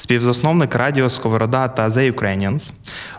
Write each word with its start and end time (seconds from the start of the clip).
співзасновник 0.00 0.74
радіо 0.74 1.08
Сковорода 1.08 1.68
та 1.68 1.88
The 1.88 2.14
Ukrainians. 2.14 2.72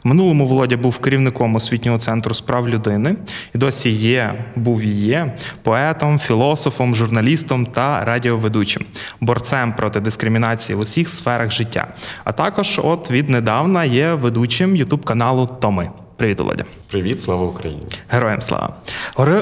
В 0.04 0.08
минулому 0.08 0.46
Володя 0.46 0.78
був 0.78 0.98
керівником 0.98 1.56
освітнього 1.56 1.98
центру 1.98 2.34
справ 2.34 2.70
людини 2.70 3.16
і 3.56 3.58
досі 3.58 3.90
є, 3.90 4.46
був 4.56 4.82
і 4.82 4.90
є 4.90 5.34
поетом, 5.64 6.20
філософом, 6.20 6.96
журналістом 6.96 7.66
та 7.66 8.06
радіоведучим, 8.06 8.86
борцем 9.20 9.74
проти 9.74 10.00
дискримінації 10.00 10.76
в 10.76 10.80
усіх 10.80 11.10
сферах 11.10 11.52
життя. 11.52 11.88
А 12.24 12.32
також, 12.32 12.80
от 12.84 13.12
віднедавна, 13.12 13.86
є 13.86 14.14
ведучим 14.14 14.76
ютуб 14.76 15.06
каналу 15.06 15.46
Томи. 15.46 15.90
Привіт, 16.22 16.40
Володя. 16.40 16.66
Привіт, 16.92 17.20
слава 17.20 17.46
Україні! 17.46 17.82
Героям 18.10 18.42
слава. 18.42 18.76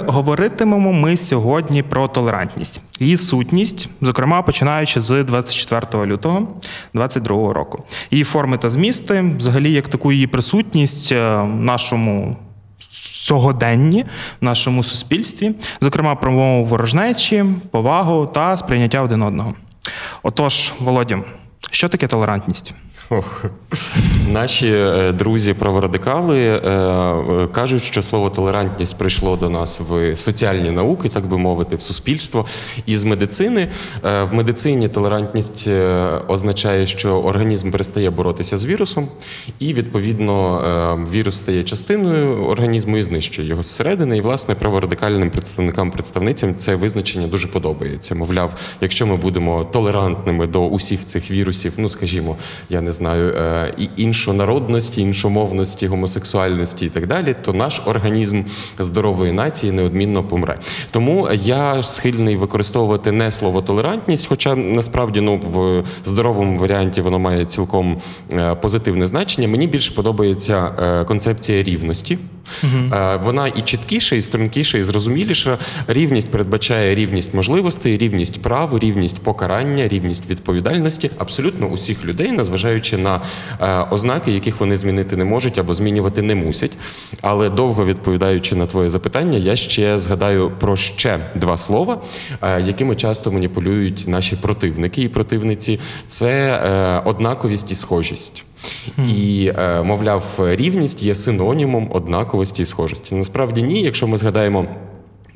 Говоритимемо 0.07 0.93
ми 0.93 1.17
сьогодні 1.17 1.83
про 1.83 2.07
толерантність, 2.07 2.81
її 2.99 3.17
сутність, 3.17 3.89
зокрема 4.01 4.41
починаючи 4.41 5.01
з 5.01 5.23
24 5.23 6.05
лютого 6.05 6.39
2022 6.93 7.53
року. 7.53 7.83
Її 8.11 8.23
форми 8.23 8.57
та 8.57 8.69
змісти, 8.69 9.33
взагалі, 9.37 9.71
як 9.71 9.87
таку 9.87 10.11
її 10.11 10.27
присутність 10.27 11.11
е, 11.11 11.41
в 11.41 11.55
нашому 11.55 12.35
сьогоденні, 13.01 14.05
в 14.41 14.45
нашому 14.45 14.83
суспільстві, 14.83 15.51
зокрема, 15.81 16.15
про 16.15 16.31
мову 16.31 16.65
ворожнечі, 16.65 17.45
повагу 17.71 18.25
та 18.25 18.57
сприйняття 18.57 19.01
один 19.01 19.21
одного. 19.21 19.53
Отож, 20.23 20.73
Володя, 20.79 21.19
що 21.71 21.89
таке 21.89 22.07
толерантність? 22.07 22.73
Ох. 23.11 23.45
Наші 24.31 24.67
е, 24.67 25.11
друзі 25.11 25.53
праворадикали 25.53 26.39
е, 26.39 26.57
е, 26.57 27.47
кажуть, 27.47 27.83
що 27.83 28.03
слово 28.03 28.29
толерантність 28.29 28.97
прийшло 28.97 29.35
до 29.35 29.49
нас 29.49 29.81
в 29.89 30.15
соціальні 30.15 30.71
науки, 30.71 31.09
так 31.09 31.25
би 31.25 31.37
мовити, 31.37 31.75
в 31.75 31.81
суспільство. 31.81 32.45
І 32.85 32.97
з 32.97 33.03
медицини 33.03 33.67
в 34.03 34.27
медицині 34.31 34.87
толерантність 34.87 35.69
означає, 36.27 36.85
що 36.85 37.21
організм 37.21 37.71
перестає 37.71 38.09
боротися 38.09 38.57
з 38.57 38.65
вірусом, 38.65 39.07
і 39.59 39.73
відповідно 39.73 40.61
вірус 41.11 41.37
стає 41.37 41.63
частиною 41.63 42.45
організму 42.45 42.97
і 42.97 43.03
знищує 43.03 43.47
його 43.47 43.63
зсередини. 43.63 44.17
І 44.17 44.21
власне 44.21 44.55
праворадикальним 44.55 45.29
представникам 45.29 45.91
представницям 45.91 46.55
це 46.57 46.75
визначення 46.75 47.27
дуже 47.27 47.47
подобається. 47.47 48.15
Мовляв, 48.15 48.55
якщо 48.81 49.07
ми 49.07 49.15
будемо 49.15 49.63
толерантними 49.63 50.47
до 50.47 50.67
усіх 50.67 51.05
цих 51.05 51.31
вірусів, 51.31 51.58
ну 51.77 51.89
скажімо, 51.89 52.37
я 52.69 52.81
не 52.81 52.91
знаю, 52.91 53.33
е, 53.33 53.73
і 53.77 53.89
іншонародності, 53.97 55.01
іншомовності, 55.01 55.87
гомосексуальності 55.87 56.85
і 56.85 56.89
так 56.89 57.07
далі, 57.07 57.35
то 57.41 57.53
наш 57.53 57.81
організм 57.85 58.43
здорової 58.79 59.31
нації 59.31 59.71
неодмінно 59.71 60.23
помре. 60.23 60.59
Тому 60.91 61.29
я 61.33 61.83
схильний 61.83 62.35
використовувати 62.35 63.11
не 63.11 63.31
слово 63.31 63.61
толерантність, 63.61 64.27
хоча 64.27 64.55
насправді 64.55 65.21
ну 65.21 65.37
в 65.37 65.83
здоровому 66.05 66.59
варіанті 66.59 67.01
воно 67.01 67.19
має 67.19 67.45
цілком 67.45 67.97
е, 68.33 68.55
позитивне 68.55 69.07
значення. 69.07 69.47
Мені 69.47 69.67
більше 69.67 69.93
подобається 69.93 70.71
е, 70.79 71.05
концепція 71.05 71.63
рівності. 71.63 72.17
Е, 72.93 73.19
Вона 73.23 73.47
і 73.47 73.61
чіткіша, 73.61 74.15
і 74.15 74.21
стрункіша, 74.21 74.77
і 74.77 74.83
зрозуміліша. 74.83 75.57
Рівність 75.87 76.31
передбачає 76.31 76.95
рівність 76.95 77.33
можливостей, 77.33 77.97
рівність 77.97 78.41
прав, 78.41 78.79
рівність 78.79 79.19
покарання, 79.23 79.87
рівність 79.87 80.29
відповідальності 80.29 81.11
абсолютно 81.17 81.67
усіх 81.67 82.05
людей, 82.05 82.31
незважаючи 82.31 82.97
на 82.97 83.21
е, 83.61 83.85
ознаки, 83.91 84.31
яких 84.31 84.59
вони 84.59 84.77
змінити 84.77 85.17
не 85.17 85.25
можуть 85.25 85.57
або 85.57 85.73
змінювати 85.73 86.21
не 86.21 86.35
мусять. 86.35 86.77
Але 87.21 87.49
довго 87.49 87.85
відповідаючи 87.85 88.55
на 88.55 88.65
твоє 88.65 88.89
запитання, 88.89 89.37
я 89.37 89.55
ще 89.55 89.99
згадаю 89.99 90.51
про 90.59 90.75
ще 90.75 91.19
два 91.35 91.57
слова, 91.57 92.01
е, 92.41 92.61
якими 92.61 92.95
часто 92.95 93.31
маніпулюють 93.31 94.03
наші 94.07 94.35
противники 94.35 95.01
і 95.01 95.09
противниці. 95.09 95.79
Це 96.07 96.59
однаковість 97.05 97.71
і 97.71 97.75
схожість. 97.75 98.43
І, 99.07 99.51
е, 99.57 99.83
мовляв, 99.83 100.23
рівність 100.39 101.03
є 101.03 101.15
синонімом 101.15 101.89
однаковості 101.91 102.61
і 102.61 102.65
схожості. 102.65 103.15
Насправді 103.15 103.63
ні, 103.63 103.81
якщо 103.81 104.07
ми 104.07 104.17
згадаємо. 104.17 104.65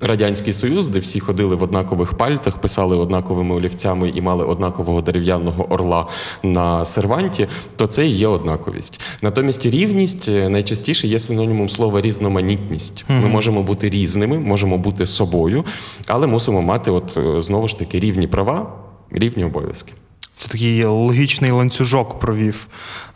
Радянський 0.04 0.54
Союз, 0.54 0.90
де 0.90 1.00
всі 1.00 1.20
ходили 1.20 1.56
в 1.56 1.64
однакових 1.64 2.14
пальтах, 2.14 2.58
писали 2.58 2.98
однаковими 2.98 3.56
олівцями 3.56 4.12
і 4.16 4.22
мали 4.22 4.46
однакового 4.46 5.02
дерев'яного 5.02 5.74
орла 5.74 6.08
на 6.44 6.86
серванті, 6.86 7.48
то 7.76 7.88
це 7.88 8.08
і 8.08 8.10
є 8.10 8.28
однаковість. 8.28 9.02
Натомість 9.22 9.66
рівність 9.66 10.30
е, 10.30 10.50
найчастіше 10.50 11.08
є 11.08 11.20
синонімом 11.20 11.70
слова 11.70 12.02
різноманітність. 12.02 13.06
Ми 13.10 13.28
можемо 13.28 13.64
бути 13.64 13.90
різними, 13.90 14.40
можемо 14.40 14.78
бути 14.78 15.06
собою, 15.06 15.66
але 16.08 16.28
мусимо 16.28 16.62
мати, 16.62 16.92
от 16.92 17.18
е, 17.18 17.44
знову 17.44 17.68
ж 17.68 17.80
таки, 17.80 18.00
рівні 18.00 18.28
права, 18.28 18.74
рівні 19.12 19.46
обов'язки. 19.46 19.94
Це 20.38 20.48
такий 20.48 20.86
логічний 20.86 21.52
ланцюжок 21.52 22.20
провів. 22.20 22.68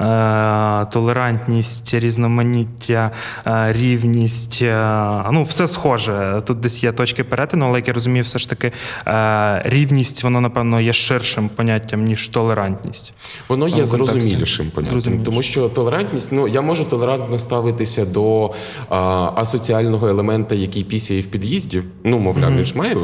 Е, 0.02 0.86
толерантність, 0.86 1.94
різноманіття, 1.94 3.12
е, 3.48 3.74
рівність. 3.74 4.60
Е, 4.62 5.24
ну, 5.32 5.44
все 5.44 5.68
схоже. 5.68 6.42
Тут 6.46 6.60
десь 6.60 6.84
є 6.84 6.92
точки 6.92 7.24
перетину, 7.24 7.66
але 7.66 7.80
як 7.80 7.88
я 7.88 7.94
розумію, 7.94 8.24
все 8.24 8.40
ж 8.40 8.50
таки 8.50 8.72
рівність, 9.70 10.24
воно, 10.24 10.42
напевно, 10.42 10.82
є 10.82 10.94
ширшим 10.94 11.50
поняттям, 11.50 12.06
ніж 12.06 12.28
толерантність. 12.28 13.14
Воно 13.48 13.68
є 13.68 13.86
зрозумілішим 13.86 14.72
поняттям, 14.72 14.94
Зрозуміліше. 14.94 15.26
тому 15.26 15.42
що 15.42 15.70
толерантність, 15.70 16.32
ну 16.32 16.48
я 16.48 16.62
можу 16.62 16.84
толерантно 16.86 17.40
ставитися 17.40 18.06
до 18.06 18.54
а, 18.90 18.98
асоціального 19.36 20.08
елемента, 20.08 20.56
який 20.56 20.84
пісяє 20.84 21.22
в 21.22 21.26
під'їзді. 21.26 21.84
Ну, 22.04 22.20
мовляв, 22.20 22.56
він 22.56 22.66
ж 22.66 22.78
має 22.78 22.96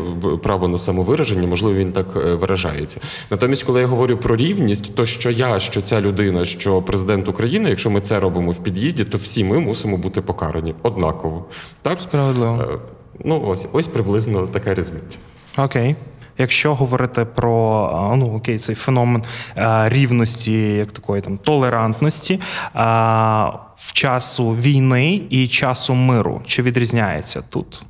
право 0.43 0.67
на 0.67 0.77
самовираження, 0.77 1.47
можливо, 1.47 1.75
він 1.75 1.91
так 1.91 2.15
виражається. 2.15 2.99
Натомість, 3.31 3.63
коли 3.63 3.81
я 3.81 3.87
говорю 3.87 4.02
про 4.07 4.35
рівність, 4.35 4.95
то 4.95 5.05
що 5.05 5.29
я, 5.29 5.59
що 5.59 5.81
ця 5.81 6.01
людина, 6.01 6.45
що 6.45 6.81
президент 6.81 7.27
України, 7.27 7.69
якщо 7.69 7.89
ми 7.89 8.01
це 8.01 8.19
робимо 8.19 8.51
в 8.51 8.63
під'їзді, 8.63 9.03
то 9.05 9.17
всі 9.17 9.43
ми 9.43 9.59
мусимо 9.59 9.97
бути 9.97 10.21
покарані 10.21 10.75
однаково. 10.83 11.45
Так 11.81 12.01
Справедливо. 12.01 12.65
Е, 12.73 12.77
Ну 13.25 13.43
ось 13.47 13.67
ось 13.71 13.87
приблизно 13.87 14.47
така 14.47 14.73
різниця. 14.73 15.19
Окей. 15.57 15.95
Якщо 16.37 16.75
говорити 16.75 17.25
про 17.25 18.13
ну 18.17 18.35
окей, 18.35 18.57
цей 18.57 18.75
феномен 18.75 19.23
е, 19.57 19.89
рівності, 19.89 20.51
як 20.53 20.91
такої 20.91 21.21
там 21.21 21.37
толерантності 21.37 22.39
а, 22.73 23.51
в 23.77 23.93
часу 23.93 24.49
війни 24.49 25.21
і 25.29 25.47
часу 25.47 25.93
миру, 25.93 26.41
чи 26.45 26.61
відрізняється 26.61 27.43
тут? 27.49 27.85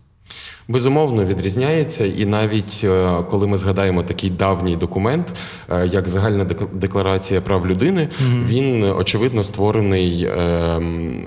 Безумовно 0.67 1.25
відрізняється, 1.25 2.05
і 2.05 2.25
навіть 2.25 2.81
е, 2.83 3.09
коли 3.29 3.47
ми 3.47 3.57
згадаємо 3.57 4.03
такий 4.03 4.29
давній 4.29 4.75
документ, 4.75 5.33
е, 5.69 5.87
як 5.87 6.09
загальна 6.09 6.43
дек- 6.45 6.73
декларація 6.73 7.41
прав 7.41 7.67
людини, 7.67 8.07
він 8.47 8.83
е, 8.83 8.91
очевидно 8.91 9.43
створений 9.43 10.29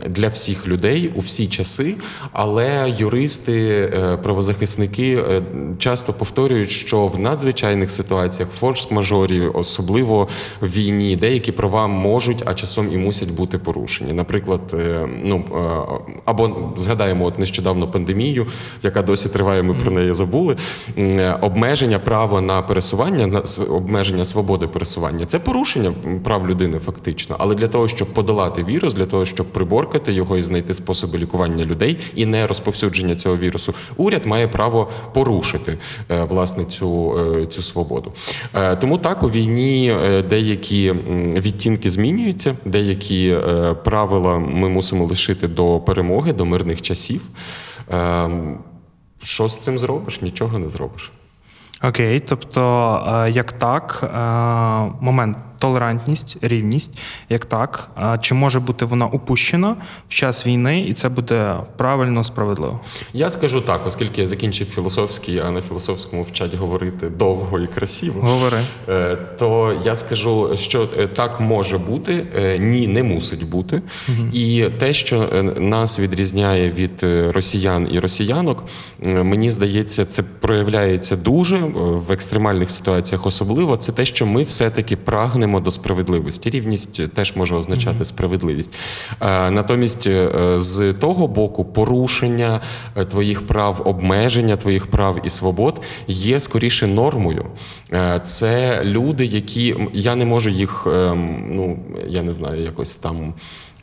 для 0.09 0.29
всіх 0.29 0.69
людей 0.69 1.13
у 1.15 1.21
всі 1.21 1.47
часи. 1.47 1.95
Але 2.33 2.95
юристи, 2.99 3.93
правозахисники 4.23 5.23
часто 5.79 6.13
повторюють, 6.13 6.71
що 6.71 7.07
в 7.07 7.19
надзвичайних 7.19 7.91
ситуаціях, 7.91 8.51
форс-мажорі, 8.61 9.51
особливо 9.55 10.29
в 10.61 10.67
війні, 10.69 11.17
деякі 11.17 11.53
права 11.53 11.87
можуть, 11.87 12.43
а 12.45 12.55
часом 12.55 12.93
і 12.93 12.97
мусять 12.97 13.31
бути 13.31 13.59
порушені. 13.59 14.13
Наприклад, 14.13 14.77
ну 15.25 15.45
або 16.25 16.73
згадаємо 16.77 17.25
от 17.25 17.39
нещодавно 17.39 17.89
пандемію, 17.89 18.47
яка 18.83 19.03
досі 19.03 19.25
триває, 19.28 19.62
ми 19.62 19.75
про 19.75 19.91
неї 19.91 20.14
забули. 20.14 20.56
Е, 20.99 21.38
Обмеження 21.40 21.99
права 21.99 22.40
на 22.40 22.62
пересування, 22.62 23.26
на 23.26 23.43
обмеження 23.70 24.25
свободи 24.25 24.67
пересування 24.67 25.26
це 25.26 25.38
порушення 25.38 25.93
прав 26.25 26.49
людини, 26.49 26.78
фактично. 26.78 27.37
Але 27.38 27.55
для 27.55 27.69
того, 27.69 27.88
щоб 27.88 28.14
подолати 28.14 28.64
вірус, 28.64 28.94
для 28.94 29.06
того, 29.06 29.25
щоб 29.25 29.52
приборкати 29.52 30.12
його 30.12 30.37
і 30.37 30.43
знайти 30.43 30.75
способи 30.75 31.19
лікування 31.19 31.64
людей 31.64 31.99
і 32.14 32.26
не 32.26 32.46
розповсюдження 32.46 33.17
цього 33.17 33.37
вірусу, 33.37 33.75
уряд 33.96 34.26
має 34.26 34.49
право 34.49 34.88
порушити 35.14 35.79
е, 36.11 36.25
власне 36.25 36.64
цю, 36.64 37.19
е, 37.43 37.46
цю 37.46 37.62
свободу. 37.62 38.12
Тому 38.81 38.99
так 38.99 39.22
у 39.22 39.31
війні 39.31 39.96
деякі 40.31 40.93
відтінки 41.34 41.90
змінюються, 41.90 42.56
деякі 42.64 43.37
правила 43.84 44.38
ми 44.38 44.69
мусимо 44.69 45.05
лишити 45.05 45.49
до 45.49 45.81
перемоги, 45.81 46.32
до 46.32 46.44
мирних 46.44 46.82
часів. 46.82 47.20
Що 49.26 49.49
з 49.49 49.56
цим 49.56 49.78
зробиш? 49.78 50.20
Нічого 50.23 50.58
не 50.58 50.69
зробиш. 50.69 51.12
Окей, 51.82 52.20
тобто, 52.20 52.62
е, 53.26 53.31
як 53.31 53.52
так, 53.52 54.00
е, 54.02 54.08
момент 55.00 55.37
толерантність, 55.58 56.38
рівність, 56.43 56.99
як 57.29 57.44
так, 57.44 57.91
чи 58.20 58.35
може 58.35 58.61
бути 58.61 58.85
вона 58.85 59.06
упущена 59.06 59.76
в 60.08 60.14
час 60.14 60.47
війни, 60.47 60.81
і 60.81 60.93
це 60.93 61.08
буде 61.08 61.56
правильно, 61.76 62.25
справедливо? 62.25 62.81
Я 63.12 63.31
скажу 63.31 63.61
так, 63.61 63.87
оскільки 63.87 64.20
я 64.20 64.26
закінчив 64.26 64.67
філософський, 64.67 65.38
а 65.38 65.50
на 65.50 65.62
філософському 65.62 66.23
вчать 66.23 66.55
говорити 66.55 67.08
довго 67.08 67.58
і 67.61 67.67
красиво. 67.67 68.20
Говори. 68.20 68.58
Е, 68.88 69.17
То 69.38 69.81
я 69.85 69.97
скажу, 69.97 70.50
що 70.55 70.88
е, 70.99 71.06
так 71.06 71.41
може 71.41 71.79
бути, 71.79 72.25
е, 72.37 72.58
ні, 72.58 72.88
не 72.88 73.03
мусить 73.03 73.49
бути. 73.49 73.82
І 74.32 74.69
те, 74.79 74.94
що 74.94 75.29
нас 75.58 76.00
відрізняє 76.00 76.70
від 76.70 77.03
росіян 77.35 77.88
і 77.93 77.99
росіянок, 77.99 78.64
мені 79.05 79.50
здається, 79.50 80.05
це 80.06 80.23
проявляється 80.41 81.17
дуже 81.17 81.56
в 81.76 82.12
екстремальних 82.12 82.70
ситуаціях, 82.70 83.26
особливо 83.26 83.76
це 83.76 83.93
те, 83.93 84.05
що 84.05 84.26
ми 84.26 84.43
все-таки 84.43 84.97
прагнемо 84.97 85.45
до 85.46 85.70
справедливості. 85.70 86.50
Рівність 86.50 87.14
теж 87.14 87.37
може 87.37 87.54
означати 87.54 88.04
справедливість. 88.04 88.75
Е, 89.20 89.50
Натомість, 89.50 90.06
е, 90.06 90.31
з 90.58 90.93
того 90.93 91.28
боку, 91.28 91.64
порушення 91.64 92.60
е, 92.96 93.04
твоїх 93.04 93.46
прав, 93.46 93.82
обмеження 93.84 94.56
твоїх 94.56 94.87
прав 94.87 95.19
і 95.25 95.28
свобод 95.28 95.82
є 96.08 96.40
скоріше 96.40 96.87
нормою. 96.87 97.44
Це 98.25 98.81
люди, 98.84 99.25
які 99.25 99.76
я 99.93 100.14
не 100.14 100.25
можу 100.25 100.50
їх, 100.50 100.87
ем, 100.87 101.44
ну 101.50 101.78
я 102.08 102.22
не 102.22 102.32
знаю, 102.32 102.62
якось 102.62 102.96
там. 102.96 103.34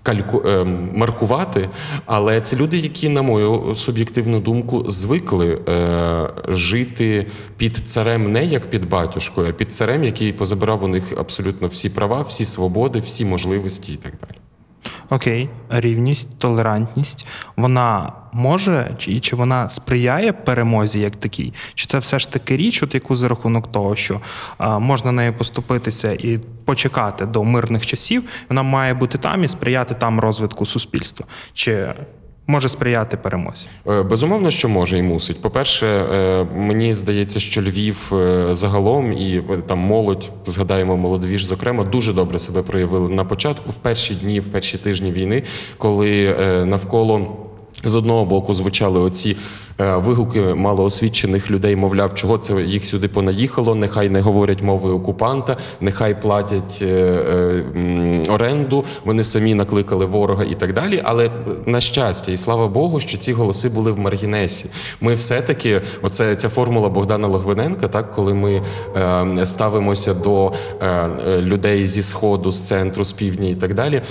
Кальку 0.03 0.47
ем, 0.47 0.89
маркувати, 0.95 1.69
але 2.05 2.41
це 2.41 2.55
люди, 2.55 2.77
які, 2.77 3.09
на 3.09 3.21
мою 3.21 3.75
суб'єктивну 3.75 4.39
думку, 4.39 4.83
звикли 4.87 5.61
е, 5.69 6.29
жити 6.47 7.27
під 7.57 7.77
царем 7.77 8.31
не 8.31 8.45
як 8.45 8.69
під 8.69 8.89
батюшкою, 8.89 9.47
а 9.49 9.51
під 9.51 9.73
царем, 9.73 10.03
який 10.03 10.33
позабирав 10.33 10.83
у 10.83 10.87
них 10.87 11.13
абсолютно 11.17 11.67
всі 11.67 11.89
права, 11.89 12.21
всі 12.21 12.45
свободи, 12.45 12.99
всі 12.99 13.25
можливості 13.25 13.93
і 13.93 13.97
так 13.97 14.13
далі. 14.21 14.42
Окей, 15.09 15.49
рівність, 15.69 16.39
толерантність. 16.39 17.27
Вона 17.55 18.13
може 18.33 18.95
чи, 18.97 19.19
чи 19.19 19.35
вона 19.35 19.69
сприяє 19.69 20.33
перемозі 20.33 20.99
як 20.99 21.15
такій? 21.15 21.53
Чи 21.75 21.85
це 21.85 21.97
все 21.97 22.19
ж 22.19 22.31
таки 22.31 22.57
річ, 22.57 22.83
от 22.83 22.93
яку 22.93 23.15
за 23.15 23.27
рахунок 23.27 23.71
того, 23.71 23.95
що 23.95 24.21
а, 24.57 24.79
можна 24.79 25.11
нею 25.11 25.33
поступитися 25.33 26.11
і 26.11 26.39
почекати 26.65 27.25
до 27.25 27.43
мирних 27.43 27.85
часів, 27.85 28.23
вона 28.49 28.63
має 28.63 28.93
бути 28.93 29.17
там 29.17 29.43
і 29.43 29.47
сприяти 29.47 29.93
там 29.93 30.19
розвитку 30.19 30.65
суспільства? 30.65 31.25
Чи 31.53 31.93
може 32.47 32.69
сприяти 32.69 33.17
перемозі? 33.17 33.67
Е, 33.87 34.03
Безумовно, 34.03 34.51
що 34.51 34.69
може 34.69 34.97
і 34.97 35.01
мусить. 35.01 35.41
По-перше, 35.41 35.87
е, 35.87 36.43
мені 36.55 36.95
здається, 36.95 37.39
що 37.39 37.61
Львів 37.61 38.11
е, 38.13 38.47
загалом 38.55 39.13
і 39.13 39.43
там 39.67 39.79
молодь, 39.79 40.31
згадаємо 40.45 40.97
молодвіж, 40.97 41.45
зокрема, 41.45 41.83
дуже 41.83 42.13
добре 42.13 42.39
себе 42.39 42.61
проявили 42.61 43.09
на 43.09 43.25
початку, 43.25 43.69
в 43.69 43.75
перші 43.75 44.15
дні, 44.15 44.39
в 44.39 44.47
перші 44.47 44.77
тижні 44.77 45.11
війни, 45.11 45.43
коли 45.77 46.35
навколо. 46.65 47.37
З 47.85 47.95
одного 47.95 48.25
боку 48.25 48.53
звучали 48.53 48.99
оці 48.99 49.37
е, 49.81 49.95
вигуки 49.95 50.41
малоосвічених 50.41 51.51
людей, 51.51 51.75
мовляв, 51.75 52.15
чого 52.15 52.37
це 52.37 52.61
їх 52.61 52.85
сюди 52.85 53.07
понаїхало, 53.07 53.75
нехай 53.75 54.09
не 54.09 54.21
говорять 54.21 54.61
мовою 54.61 54.95
окупанта, 54.95 55.57
нехай 55.81 56.21
платять 56.21 56.79
е, 56.81 56.85
е, 56.85 58.23
оренду, 58.29 58.85
вони 59.05 59.23
самі 59.23 59.55
накликали 59.55 60.05
ворога 60.05 60.43
і 60.43 60.53
так 60.53 60.73
далі. 60.73 61.01
Але 61.03 61.31
на 61.65 61.81
щастя, 61.81 62.31
і 62.31 62.37
слава 62.37 62.67
Богу, 62.67 62.99
що 62.99 63.17
ці 63.17 63.33
голоси 63.33 63.69
були 63.69 63.91
в 63.91 63.99
маргінесі. 63.99 64.65
Ми 65.01 65.13
все-таки, 65.13 65.81
оце 66.01 66.35
ця 66.35 66.49
формула 66.49 66.89
Богдана 66.89 67.27
Логвиненка, 67.27 67.87
так 67.87 68.11
коли 68.11 68.33
ми 68.33 68.61
ставимося 69.45 70.13
до 70.13 70.53
людей 71.25 71.87
зі 71.87 72.03
сходу, 72.03 72.51
з 72.51 72.61
центру, 72.61 73.05
з 73.05 73.13
півдня 73.13 73.49
і 73.49 73.55
так 73.55 73.73
далі. 73.73 74.01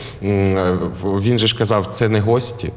Він 1.02 1.38
же 1.38 1.46
ж 1.46 1.58
казав, 1.58 1.86
це 1.86 2.08
не 2.08 2.20
гості. 2.20 2.72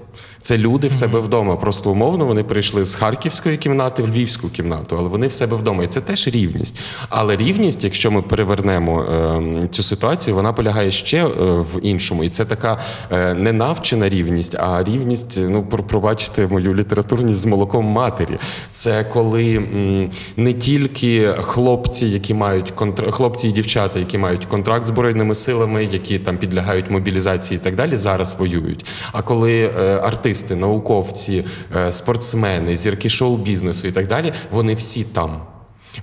Це 0.45 0.57
люди 0.57 0.87
в 0.87 0.93
себе 0.93 1.19
вдома. 1.19 1.55
Просто 1.55 1.91
умовно 1.91 2.25
вони 2.25 2.43
прийшли 2.43 2.85
з 2.85 2.95
харківської 2.95 3.57
кімнати 3.57 4.03
в 4.03 4.07
львівську 4.07 4.49
кімнату, 4.49 4.95
але 4.99 5.09
вони 5.09 5.27
в 5.27 5.33
себе 5.33 5.57
вдома. 5.57 5.83
І 5.83 5.87
це 5.87 6.01
теж 6.01 6.27
рівність. 6.27 6.79
Але 7.09 7.35
рівність, 7.35 7.83
якщо 7.83 8.11
ми 8.11 8.21
перевернемо 8.21 9.03
е, 9.03 9.67
цю 9.71 9.83
ситуацію, 9.83 10.35
вона 10.35 10.53
полягає 10.53 10.91
ще 10.91 11.25
е, 11.25 11.29
в 11.73 11.79
іншому. 11.81 12.23
І 12.23 12.29
це 12.29 12.45
така 12.45 12.79
е, 13.11 13.33
не 13.33 13.53
навчена 13.53 14.09
рівність, 14.09 14.55
а 14.55 14.83
рівність, 14.83 15.39
ну 15.49 15.63
про- 15.63 15.83
пробачте 15.83 16.47
мою 16.47 16.75
літературність 16.75 17.39
з 17.39 17.45
молоком 17.45 17.85
матері. 17.85 18.37
Це 18.71 19.03
коли 19.03 19.55
м, 19.55 20.09
не 20.37 20.53
тільки 20.53 21.27
хлопці, 21.37 22.07
які 22.07 22.33
мають 22.33 22.71
контр... 22.71 23.11
хлопці 23.11 23.47
і 23.47 23.51
дівчата, 23.51 23.99
які 23.99 24.17
мають 24.17 24.45
контракт 24.45 24.85
з 24.85 24.87
збройними 24.87 25.35
силами, 25.35 25.83
які 25.85 26.19
там 26.19 26.37
підлягають 26.37 26.89
мобілізації 26.89 27.59
і 27.61 27.63
так 27.63 27.75
далі, 27.75 27.97
зараз 27.97 28.35
воюють. 28.39 28.85
А 29.11 29.21
коли 29.21 29.71
е, 29.79 29.99
артисти, 30.35 30.55
науковці, 30.55 31.43
е, 31.75 31.91
спортсмени, 31.91 32.77
зірки 32.77 33.09
шоу-бізнесу 33.09 33.87
і 33.87 33.91
так 33.91 34.07
далі, 34.07 34.33
вони 34.51 34.73
всі 34.75 35.03
там. 35.03 35.41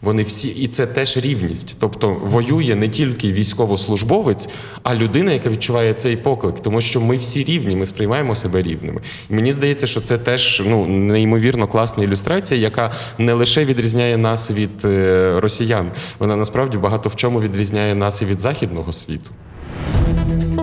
Вони 0.03 0.23
всі, 0.23 0.49
і 0.49 0.67
це 0.69 0.87
теж 0.87 1.17
рівність. 1.17 1.77
Тобто 1.81 2.17
воює 2.23 2.75
не 2.75 2.89
тільки 2.89 3.33
військовослужбовець, 3.33 4.49
а 4.83 4.95
людина, 4.95 5.33
яка 5.33 5.51
відчуває 5.51 5.95
цей 5.95 6.17
поклик, 6.17 6.61
тому 6.61 6.81
що 6.81 7.01
ми 7.01 7.17
всі 7.17 7.45
рівні, 7.45 7.77
ми 7.77 7.87
сприймаємо 7.87 8.35
себе 8.35 8.63
рівними. 8.63 9.01
І 9.31 9.35
мені 9.35 9.53
здається, 9.53 9.87
що 9.87 10.01
це 10.01 10.19
теж 10.19 10.63
ну 10.67 10.87
неймовірно 10.87 11.69
класна 11.69 12.05
ілюстрація, 12.05 12.61
яка 12.61 12.93
не 13.19 13.33
лише 13.33 13.65
відрізняє 13.65 14.17
нас 14.17 14.51
від 14.51 14.85
е, 14.85 15.41
росіян, 15.41 15.91
вона 16.19 16.37
насправді 16.37 16.79
багато 16.79 17.09
в 17.09 17.17
чому 17.17 17.41
відрізняє 17.41 17.95
нас 17.95 18.23
і 18.23 18.25
від 18.25 18.41
західного 18.41 18.93
світу. 18.93 19.31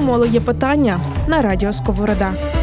У 0.10 0.26
є 0.26 0.40
питання 0.40 1.00
на 1.28 1.42
радіо 1.42 1.74
Сковорода. 1.74 2.59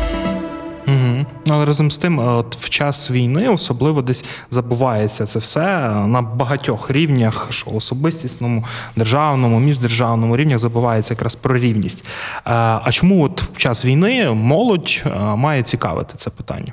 Угу. 0.86 1.26
Але 1.48 1.64
разом 1.64 1.90
з 1.90 1.98
тим, 1.98 2.20
е, 2.20 2.22
от 2.22 2.56
в 2.56 2.68
час 2.68 3.10
війни 3.10 3.48
особливо 3.48 4.02
десь 4.02 4.24
забувається 4.50 5.26
це 5.26 5.38
все 5.38 5.60
е, 5.60 6.06
на 6.06 6.22
багатьох 6.22 6.90
рівнях, 6.90 7.46
що 7.50 7.70
особистісному, 7.70 8.64
державному, 8.96 9.60
міждержавному 9.60 10.36
рівнях 10.36 10.58
забувається 10.58 11.14
якраз 11.14 11.34
про 11.34 11.56
рівність. 11.56 12.04
Е, 12.36 12.40
А 12.84 12.88
чому 12.92 13.24
от 13.24 13.42
в 13.42 13.56
час 13.56 13.84
війни 13.84 14.30
молодь 14.30 15.02
має 15.36 15.62
цікавити 15.62 16.12
це 16.16 16.30
питання? 16.30 16.72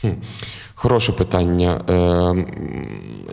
Хм. 0.00 0.08
Хороше 0.80 1.12
питання. 1.12 1.80
Е, 1.90 2.46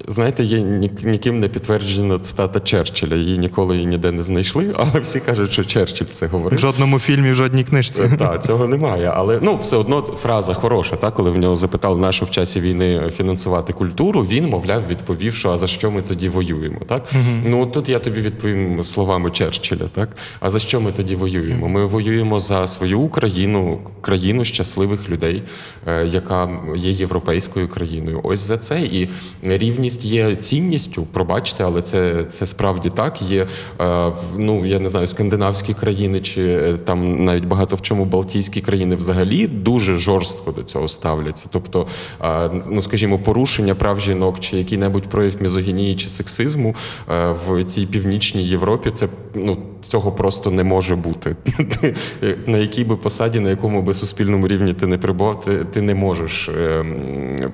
знаєте, 0.08 0.44
є 0.44 0.60
ніким 1.04 1.40
не 1.40 1.48
підтверджена 1.48 2.20
цитата 2.20 2.60
Черчилля. 2.60 3.16
Її 3.16 3.38
ніколи 3.38 3.78
і 3.78 3.86
ніде 3.86 4.12
не 4.12 4.24
знайшли, 4.24 4.74
але 4.78 5.00
всі 5.02 5.20
кажуть, 5.20 5.52
що 5.52 5.64
Черчилль 5.64 6.06
це 6.06 6.30
В 6.34 6.58
жодному 6.58 7.00
фільмі, 7.00 7.32
в 7.32 7.36
жодній 7.36 7.64
книжці. 7.64 8.12
Так, 8.20 8.44
цього 8.46 8.68
немає. 8.68 9.12
Але 9.16 9.40
ну 9.42 9.58
все 9.58 9.78
одно 9.78 10.02
фраза 10.02 10.54
хороша. 10.54 10.96
Та 10.96 11.12
коли 11.12 11.32
в 11.32 11.38
нього 11.38 11.56
запитали, 11.56 12.00
на 12.00 12.12
що 12.12 12.26
в 12.26 12.30
часі 12.30 12.60
війни 12.60 13.12
фінансувати 13.16 13.74
культуру, 13.74 14.22
він, 14.22 14.50
мовляв, 14.50 14.82
відповів, 14.90 15.34
що 15.34 15.50
а 15.50 15.58
за 15.58 15.68
що 15.68 15.92
ми 15.92 16.02
тоді 16.02 16.30
воюємо? 16.30 16.80
Так 16.88 17.04
ну 17.46 17.62
от 17.62 17.72
тут 17.72 17.90
я 17.90 18.00
тобі 18.00 18.22
відповім 18.22 18.84
словами 18.84 19.32
Черчилля. 19.32 19.88
Так 19.94 20.10
а 20.40 20.52
за 20.52 20.60
що 20.60 20.82
ми 20.82 20.92
тоді 20.92 21.16
воюємо? 21.16 21.68
Ми 21.68 21.86
воюємо 21.86 22.40
за 22.40 22.68
свою 22.68 23.00
Україну, 23.00 23.80
країну 24.02 24.46
щасливих 24.46 25.10
людей, 25.10 25.44
е, 25.88 26.06
яка 26.06 26.50
є 26.76 26.92
європейською 26.92 27.35
країною. 27.74 28.22
Ось 28.24 28.40
за 28.40 28.58
це 28.58 28.82
і 28.82 29.10
рівність 29.44 30.06
є 30.06 30.36
цінністю. 30.36 31.08
Пробачте, 31.14 31.64
але 31.64 31.82
це, 31.82 32.24
це 32.24 32.48
справді 32.48 32.90
так. 32.90 33.22
Є 33.22 33.48
е, 33.82 34.12
ну 34.38 34.66
я 34.66 34.80
не 34.80 34.90
знаю, 34.90 35.08
скандинавські 35.08 35.74
країни 35.74 36.22
чи 36.22 36.42
е, 36.42 36.78
там 36.78 37.24
навіть 37.24 37.46
багато 37.46 37.76
в 37.76 37.82
чому 37.82 38.06
Балтійські 38.06 38.62
країни 38.62 38.96
взагалі 38.96 39.48
дуже 39.48 39.98
жорстко 39.98 40.52
до 40.52 40.64
цього 40.64 40.88
ставляться. 40.88 41.48
Тобто, 41.52 41.88
е, 42.22 42.50
ну 42.70 42.82
скажімо, 42.82 43.20
порушення 43.20 43.76
прав 43.76 44.00
жінок 44.00 44.40
чи 44.40 44.58
який-небудь 44.58 45.04
прояв 45.04 45.34
мізогінії 45.40 45.96
чи 45.96 46.08
сексизму 46.10 46.76
в 47.46 47.64
цій 47.64 47.86
північній 47.86 48.44
Європі, 48.44 48.90
це 48.92 49.08
ну 49.36 49.58
цього 49.88 50.12
просто 50.12 50.52
не 50.52 50.64
може 50.64 50.96
бути. 50.96 51.36
На 52.46 52.58
якій 52.58 52.84
би 52.84 52.98
посаді, 52.98 53.40
на 53.40 53.50
якому 53.50 53.82
би 53.82 53.94
суспільному 53.94 54.48
рівні 54.48 54.74
ти 54.74 54.88
не 54.88 54.98
прибував, 54.98 55.42
ти, 55.42 55.64
ти 55.64 55.82
не 55.82 55.96
можеш 55.96 56.50
е, 56.50 56.86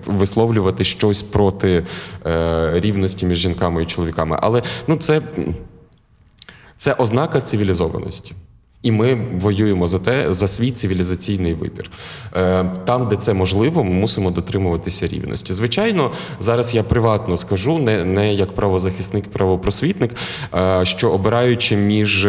висловлювати 0.06 0.84
щось 0.84 1.24
проти 1.24 1.84
е, 2.26 2.72
рівності 2.80 3.26
між 3.26 3.38
жінками 3.38 3.84
і 3.84 3.86
чоловіками. 3.86 4.38
Але 4.42 4.62
ну 4.88 4.98
це, 4.98 5.22
це 6.78 6.94
ознака 6.94 7.42
цивілізованості. 7.42 8.36
І 8.84 8.92
ми 8.92 9.18
воюємо 9.42 9.88
за 9.88 10.00
те, 10.00 10.34
за 10.34 10.48
свій 10.48 10.72
цивілізаційний 10.72 11.54
вибір. 11.54 11.92
Е, 12.36 12.66
Там, 12.86 13.08
де 13.08 13.16
це 13.16 13.34
можливо, 13.34 13.84
ми 13.84 13.92
мусимо 13.92 14.32
дотримуватися 14.32 15.08
рівності. 15.08 15.54
Звичайно, 15.54 16.12
зараз 16.40 16.76
я 16.76 16.84
приватно 16.84 17.38
скажу, 17.38 17.78
не, 17.78 18.06
не 18.06 18.34
як 18.34 18.56
правозахисник, 18.56 19.28
правопросвітник, 19.28 20.12
е, 20.54 20.86
що 20.86 21.12
обираючи 21.12 21.76
між, 21.76 22.28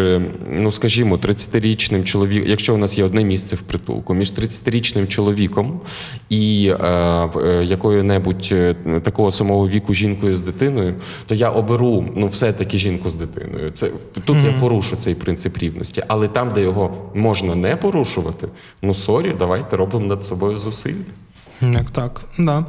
ну 0.50 0.72
скажімо, 0.72 1.16
30-річним 1.16 2.04
чоловіком, 2.04 2.48
якщо 2.48 2.74
у 2.74 2.76
нас 2.76 2.98
є 2.98 3.04
одне 3.04 3.24
місце 3.24 3.56
в 3.56 3.62
притулку, 3.62 4.14
між 4.14 4.32
30-річним 4.32 5.06
чоловіком 5.06 5.80
і 6.28 6.72
е, 6.80 7.64
якою-небудь 7.64 8.54
такого 9.02 9.30
самого 9.30 9.68
віку 9.68 9.94
жінкою 9.94 10.36
з 10.36 10.42
дитиною, 10.42 10.94
то 11.26 11.34
я 11.34 11.50
оберу 11.50 12.08
ну 12.16 12.26
все-таки 12.26 12.78
жінку 12.78 13.10
з 13.10 13.14
дитиною. 13.14 13.70
Це 13.70 13.90
тут 14.24 14.36
я 14.44 14.52
порушу 14.52 14.96
цей 14.96 15.14
принцип 15.14 15.58
рівності, 15.58 16.02
але 16.08 16.28
там, 16.28 16.41
де 16.50 16.62
його 16.62 17.10
можна 17.14 17.54
не 17.54 17.76
порушувати, 17.76 18.48
ну 18.82 18.94
sorry, 18.94 19.32
давайте 19.38 19.76
робимо 19.76 20.06
над 20.06 20.24
собою 20.24 20.58
зусиль. 20.58 21.02
Як 21.60 21.90
так, 21.90 22.22
да. 22.38 22.64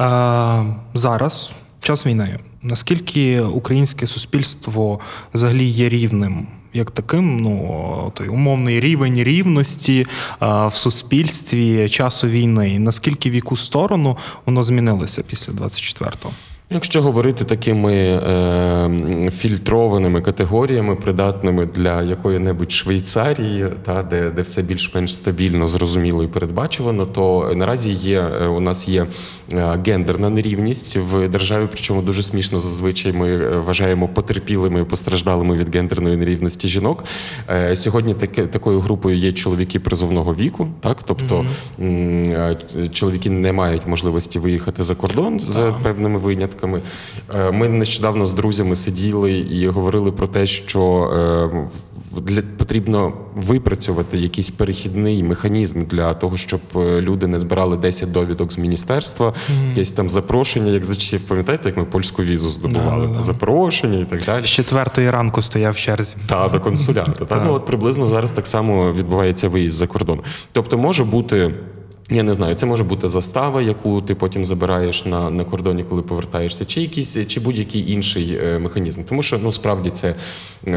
Е, 0.00 0.74
зараз 0.94 1.52
час 1.80 2.06
війни. 2.06 2.38
Наскільки 2.62 3.40
українське 3.40 4.06
суспільство 4.06 5.00
взагалі 5.34 5.64
є 5.64 5.88
рівним? 5.88 6.46
Як 6.74 6.90
таким, 6.90 7.40
ну 7.40 8.12
той 8.14 8.28
умовний 8.28 8.80
рівень 8.80 9.14
рівності 9.14 10.06
е, 10.42 10.66
в 10.66 10.74
суспільстві 10.74 11.88
часу 11.88 12.28
війни, 12.28 12.78
наскільки 12.78 13.30
в 13.30 13.34
яку 13.34 13.56
сторону 13.56 14.16
воно 14.46 14.64
змінилося 14.64 15.22
після 15.22 15.52
24-го? 15.52 16.30
Якщо 16.70 17.02
говорити 17.02 17.44
такими 17.44 17.94
е, 17.94 19.30
фільтрованими 19.30 20.20
категоріями, 20.20 20.94
придатними 20.94 21.66
для 21.66 22.02
якої-небудь 22.02 22.72
Швейцарії, 22.72 23.66
та 23.82 24.02
де, 24.02 24.30
де 24.30 24.42
все 24.42 24.62
більш-менш 24.62 25.14
стабільно, 25.14 25.68
зрозуміло 25.68 26.24
і 26.24 26.26
передбачувано, 26.26 27.06
то 27.06 27.52
наразі 27.56 27.90
є 27.90 28.20
е, 28.20 28.46
у 28.46 28.60
нас 28.60 28.88
є 28.88 29.06
е, 29.52 29.78
гендерна 29.86 30.30
нерівність 30.30 30.96
в 30.96 31.28
державі. 31.28 31.64
Причому 31.72 32.02
дуже 32.02 32.22
смішно 32.22 32.60
зазвичай 32.60 33.12
ми 33.12 33.28
е, 33.28 33.56
вважаємо 33.56 34.08
потерпілими 34.08 34.80
і 34.80 34.84
постраждалими 34.84 35.56
від 35.56 35.74
гендерної 35.76 36.16
нерівності 36.16 36.68
жінок. 36.68 37.04
Е, 37.50 37.76
Сьогодні 37.76 38.14
таке 38.14 38.46
такою 38.46 38.80
групою 38.80 39.16
є 39.16 39.32
чоловіки 39.32 39.80
призовного 39.80 40.34
віку, 40.34 40.68
так 40.80 41.02
тобто 41.02 41.46
м, 41.80 42.22
е, 42.22 42.56
чоловіки 42.92 43.30
не 43.30 43.52
мають 43.52 43.86
можливості 43.86 44.38
виїхати 44.38 44.82
за 44.82 44.94
кордон 44.94 45.40
за 45.40 45.72
певними 45.72 46.18
винятками. 46.18 46.57
Е, 47.34 47.50
Ми 47.50 47.68
нещодавно 47.68 48.26
з 48.26 48.32
друзями 48.32 48.76
сиділи 48.76 49.32
і 49.32 49.68
говорили 49.68 50.12
про 50.12 50.26
те, 50.26 50.46
що 50.46 51.10
е, 51.54 52.20
для 52.20 52.42
потрібно 52.42 53.12
випрацювати 53.36 54.18
якийсь 54.18 54.50
перехідний 54.50 55.22
механізм 55.22 55.84
для 55.84 56.14
того, 56.14 56.36
щоб 56.36 56.60
е, 56.76 57.00
люди 57.00 57.26
не 57.26 57.38
збирали 57.38 57.76
10 57.76 58.12
довідок 58.12 58.52
з 58.52 58.58
міністерства, 58.58 59.34
якесь 59.68 59.92
там 59.92 60.10
запрошення, 60.10 60.72
як 60.72 60.84
за 60.84 60.94
часів 60.94 61.20
пам'ятаєте, 61.20 61.68
як 61.68 61.76
ми 61.76 61.84
польську 61.84 62.22
візу 62.22 62.50
здобували, 62.50 63.06
Да-да-да. 63.06 63.24
запрошення 63.24 63.98
і 63.98 64.04
так 64.04 64.24
далі. 64.24 64.44
З 64.44 64.48
четвертої 64.48 65.10
ранку 65.10 65.42
стояв 65.42 65.72
в 65.72 65.76
черзі. 65.76 66.16
Та 66.26 66.48
до 66.48 66.60
консулянта. 66.60 67.24
Та 67.24 67.42
ну 67.44 67.52
от 67.52 67.66
приблизно 67.66 68.06
зараз 68.06 68.32
так 68.32 68.46
само 68.46 68.92
відбувається 68.92 69.48
виїзд 69.48 69.76
за 69.76 69.86
кордон. 69.86 70.20
Тобто 70.52 70.78
може 70.78 71.04
бути. 71.04 71.54
Я 72.10 72.22
не 72.22 72.34
знаю, 72.34 72.54
це 72.54 72.66
може 72.66 72.84
бути 72.84 73.08
застава, 73.08 73.62
яку 73.62 74.00
ти 74.00 74.14
потім 74.14 74.44
забираєш 74.44 75.04
на, 75.04 75.30
на 75.30 75.44
кордоні, 75.44 75.84
коли 75.84 76.02
повертаєшся, 76.02 76.64
чи 76.64 76.80
якийсь 76.80 77.26
чи 77.26 77.40
будь-який 77.40 77.92
інший 77.92 78.38
е, 78.44 78.58
механізм. 78.58 79.02
Тому 79.02 79.22
що 79.22 79.38
ну 79.38 79.52
справді 79.52 79.90
це, 79.90 80.14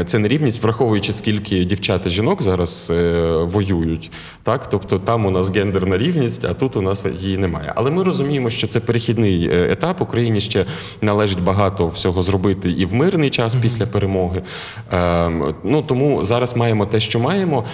це 0.04 0.18
нерівність, 0.18 0.62
враховуючи 0.62 1.12
скільки 1.12 1.64
дівчат 1.64 2.06
і 2.06 2.10
жінок 2.10 2.42
зараз 2.42 2.92
е, 2.94 3.22
воюють. 3.36 4.10
Так, 4.42 4.70
тобто 4.70 4.98
там 4.98 5.26
у 5.26 5.30
нас 5.30 5.50
гендерна 5.50 5.98
рівність, 5.98 6.44
а 6.44 6.54
тут 6.54 6.76
у 6.76 6.82
нас 6.82 7.04
її 7.18 7.38
немає. 7.38 7.72
Але 7.76 7.90
ми 7.90 8.02
розуміємо, 8.02 8.50
що 8.50 8.66
це 8.66 8.80
перехідний 8.80 9.48
е, 9.52 9.72
етап. 9.72 10.00
Україні 10.00 10.40
ще 10.40 10.66
належить 11.00 11.42
багато 11.42 11.88
всього 11.88 12.22
зробити 12.22 12.70
і 12.70 12.86
в 12.86 12.94
мирний 12.94 13.30
час 13.30 13.54
після 13.54 13.86
перемоги. 13.86 14.42
Ем, 14.90 15.54
ну 15.64 15.82
тому 15.82 16.24
зараз 16.24 16.56
маємо 16.56 16.86
те, 16.86 17.00
що 17.00 17.18
маємо. 17.18 17.64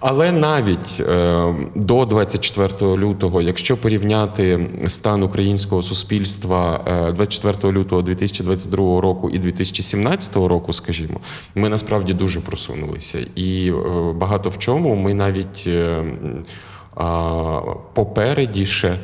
Але 0.00 0.32
навіть 0.32 1.00
е, 1.00 1.54
до 1.74 2.04
24 2.04 2.96
лютого, 2.96 3.42
якщо 3.42 3.76
порівняти 3.76 4.70
стан 4.86 5.22
українського 5.22 5.82
суспільства 5.82 6.80
е, 7.08 7.12
24 7.12 7.72
лютого 7.72 8.02
2022 8.02 9.00
року 9.00 9.30
і 9.30 9.38
2017 9.38 10.36
року, 10.36 10.72
скажімо, 10.72 11.20
ми 11.54 11.68
насправді 11.68 12.14
дуже 12.14 12.40
просунулися, 12.40 13.18
і 13.34 13.70
е, 13.70 14.12
багато 14.12 14.48
в 14.48 14.58
чому 14.58 14.94
ми 14.94 15.14
навіть. 15.14 15.64
е, 15.66 16.02
попередіше, 17.92 18.88
е, 18.88 18.98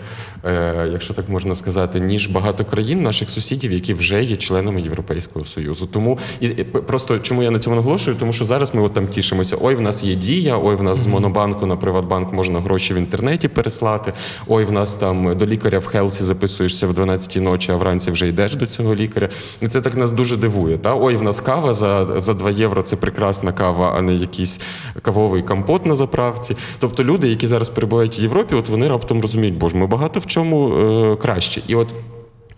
якщо 0.92 1.14
так 1.14 1.28
можна 1.28 1.54
сказати, 1.54 2.00
ніж 2.00 2.26
багато 2.26 2.64
країн 2.64 3.02
наших 3.02 3.30
сусідів, 3.30 3.72
які 3.72 3.94
вже 3.94 4.22
є 4.22 4.37
членами 4.37 4.80
Європейського 4.80 5.44
Союзу. 5.44 5.88
Тому 5.92 6.18
і, 6.40 6.49
просто 6.64 7.18
чому 7.18 7.42
я 7.42 7.50
на 7.50 7.58
цьому 7.58 7.76
наголошую? 7.76 8.16
Тому 8.20 8.32
що 8.32 8.44
зараз 8.44 8.75
ми 8.75 8.82
от 8.82 8.92
там 8.92 9.06
тішимося. 9.06 9.56
Ой, 9.61 9.75
в 9.75 9.80
нас 9.80 10.04
є 10.04 10.14
дія, 10.14 10.58
ой, 10.62 10.76
в 10.76 10.82
нас 10.82 10.99
з 10.99 11.06
монобанку 11.06 11.66
на 11.66 11.76
Приватбанк 11.76 12.32
можна 12.32 12.61
гроші 12.61 12.94
в 12.94 12.96
інтернеті 12.96 13.49
переслати. 13.49 14.12
Ой, 14.46 14.64
в 14.64 14.72
нас 14.72 14.96
там 14.96 15.38
до 15.38 15.46
лікаря 15.46 15.78
в 15.78 15.87
Хелсі 15.87 16.25
записуєшся 16.25 16.87
в 16.87 16.90
12-й 16.90 17.40
ночі, 17.40 17.72
а 17.72 17.76
вранці 17.76 18.11
вже 18.11 18.28
йдеш 18.28 18.54
до 18.54 18.66
цього 18.66 18.94
лікаря. 18.94 19.28
І 19.61 19.68
це 19.68 19.80
так 19.80 19.96
нас 19.96 20.12
дуже 20.12 20.37
дивує. 20.37 20.78
Та 20.78 20.96
ой, 21.00 21.16
в 21.16 21.22
нас 21.22 21.40
кава 21.40 21.75
за, 21.75 22.20
за 22.20 22.34
2 22.34 22.50
євро. 22.50 22.82
Це 22.82 22.96
прекрасна 22.96 23.52
кава, 23.52 23.94
а 23.96 24.02
не 24.02 24.14
якийсь 24.14 24.61
кавовий 25.02 25.42
компот 25.42 25.87
на 25.87 25.96
заправці. 25.96 26.56
Тобто 26.78 27.04
люди, 27.04 27.28
які 27.28 27.46
зараз 27.46 27.68
перебувають 27.68 28.20
в 28.20 28.22
Європі, 28.22 28.54
от 28.54 28.68
вони 28.68 28.88
раптом 28.88 29.20
розуміють, 29.20 29.58
боже, 29.58 29.76
ми 29.76 29.87
багато 29.87 30.20
в 30.20 30.26
чому 30.32 30.74
е, 30.74 31.16
краще. 31.16 31.62
І 31.66 31.74
от 31.74 31.88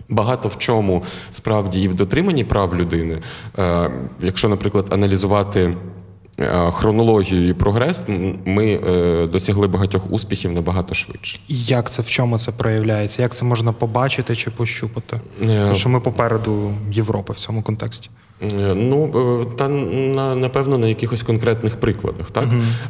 Багато 0.09 0.49
в 0.49 0.59
чому 0.59 1.02
справді 1.31 1.83
і 1.83 1.88
в 1.88 1.95
дотриманні 1.95 2.45
прав 2.45 2.75
людини, 2.75 3.19
е, 3.59 3.90
якщо, 4.21 4.49
наприклад, 4.49 4.87
аналізувати 4.90 5.76
хронологію 6.71 7.49
і 7.49 7.53
прогрес, 7.53 8.05
ми 8.45 8.67
е, 8.67 9.26
досягли 9.26 9.67
багатьох 9.69 10.12
успіхів 10.12 10.53
набагато 10.53 10.95
швидше. 10.95 11.38
І 11.49 11.62
Як 11.64 11.91
це 11.91 12.03
в 12.03 12.07
чому 12.07 12.38
це 12.38 12.53
проявляється? 12.53 13.23
Як 13.23 13.35
це 13.35 13.45
можна 13.45 13.73
побачити 13.73 14.37
чи 14.37 14.50
пощупати? 14.50 15.21
Е, 15.43 15.62
Тому 15.64 15.76
що 15.76 15.88
ми 15.88 16.00
попереду 16.00 16.71
Європи 16.93 17.33
в 17.33 17.37
цьому 17.37 17.62
контексті. 17.62 18.11
Е, 18.43 18.75
Ну 18.75 19.11
е, 19.43 19.57
та 19.57 19.69
на 19.69 20.35
напевно 20.35 20.79
на 20.79 20.88
якихось 20.88 21.23
конкретних 21.23 21.76
прикладах. 21.76 22.31
Так 22.31 22.45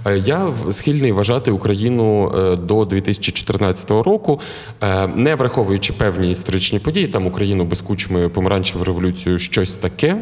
Е, 0.07 0.19
я 0.19 0.49
схильний 0.71 1.13
вважати 1.13 1.51
Україну 1.51 2.33
е, 2.39 2.57
до 2.57 2.85
2014 2.85 3.91
року, 3.91 4.41
е, 4.83 5.07
не 5.07 5.35
враховуючи 5.35 5.93
певні 5.93 6.31
історичні 6.31 6.79
події, 6.79 7.07
там 7.07 7.27
Україну 7.27 7.65
без 7.65 7.81
кучми 7.81 8.29
помаранчеву 8.29 8.85
революцію, 8.85 9.39
щось 9.39 9.77
таке, 9.77 10.17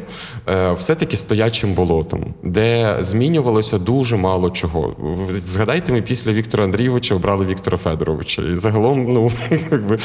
е, 0.51 0.73
все-таки 0.73 1.17
стоячим 1.17 1.75
болотом, 1.75 2.35
де 2.43 2.97
змінювалося 3.13 3.79
дуже 3.79 4.17
мало 4.17 4.51
чого. 4.51 4.95
Згадайте, 5.43 5.93
ми 5.93 6.03
після 6.03 6.33
Віктора 6.33 6.65
Андрійовича 6.65 7.15
обрали 7.15 7.47
Віктора 7.47 7.79
Федоровича. 7.79 8.43
І 8.53 8.57
загалом, 8.57 9.13
ну 9.13 9.31
якби 9.71 9.99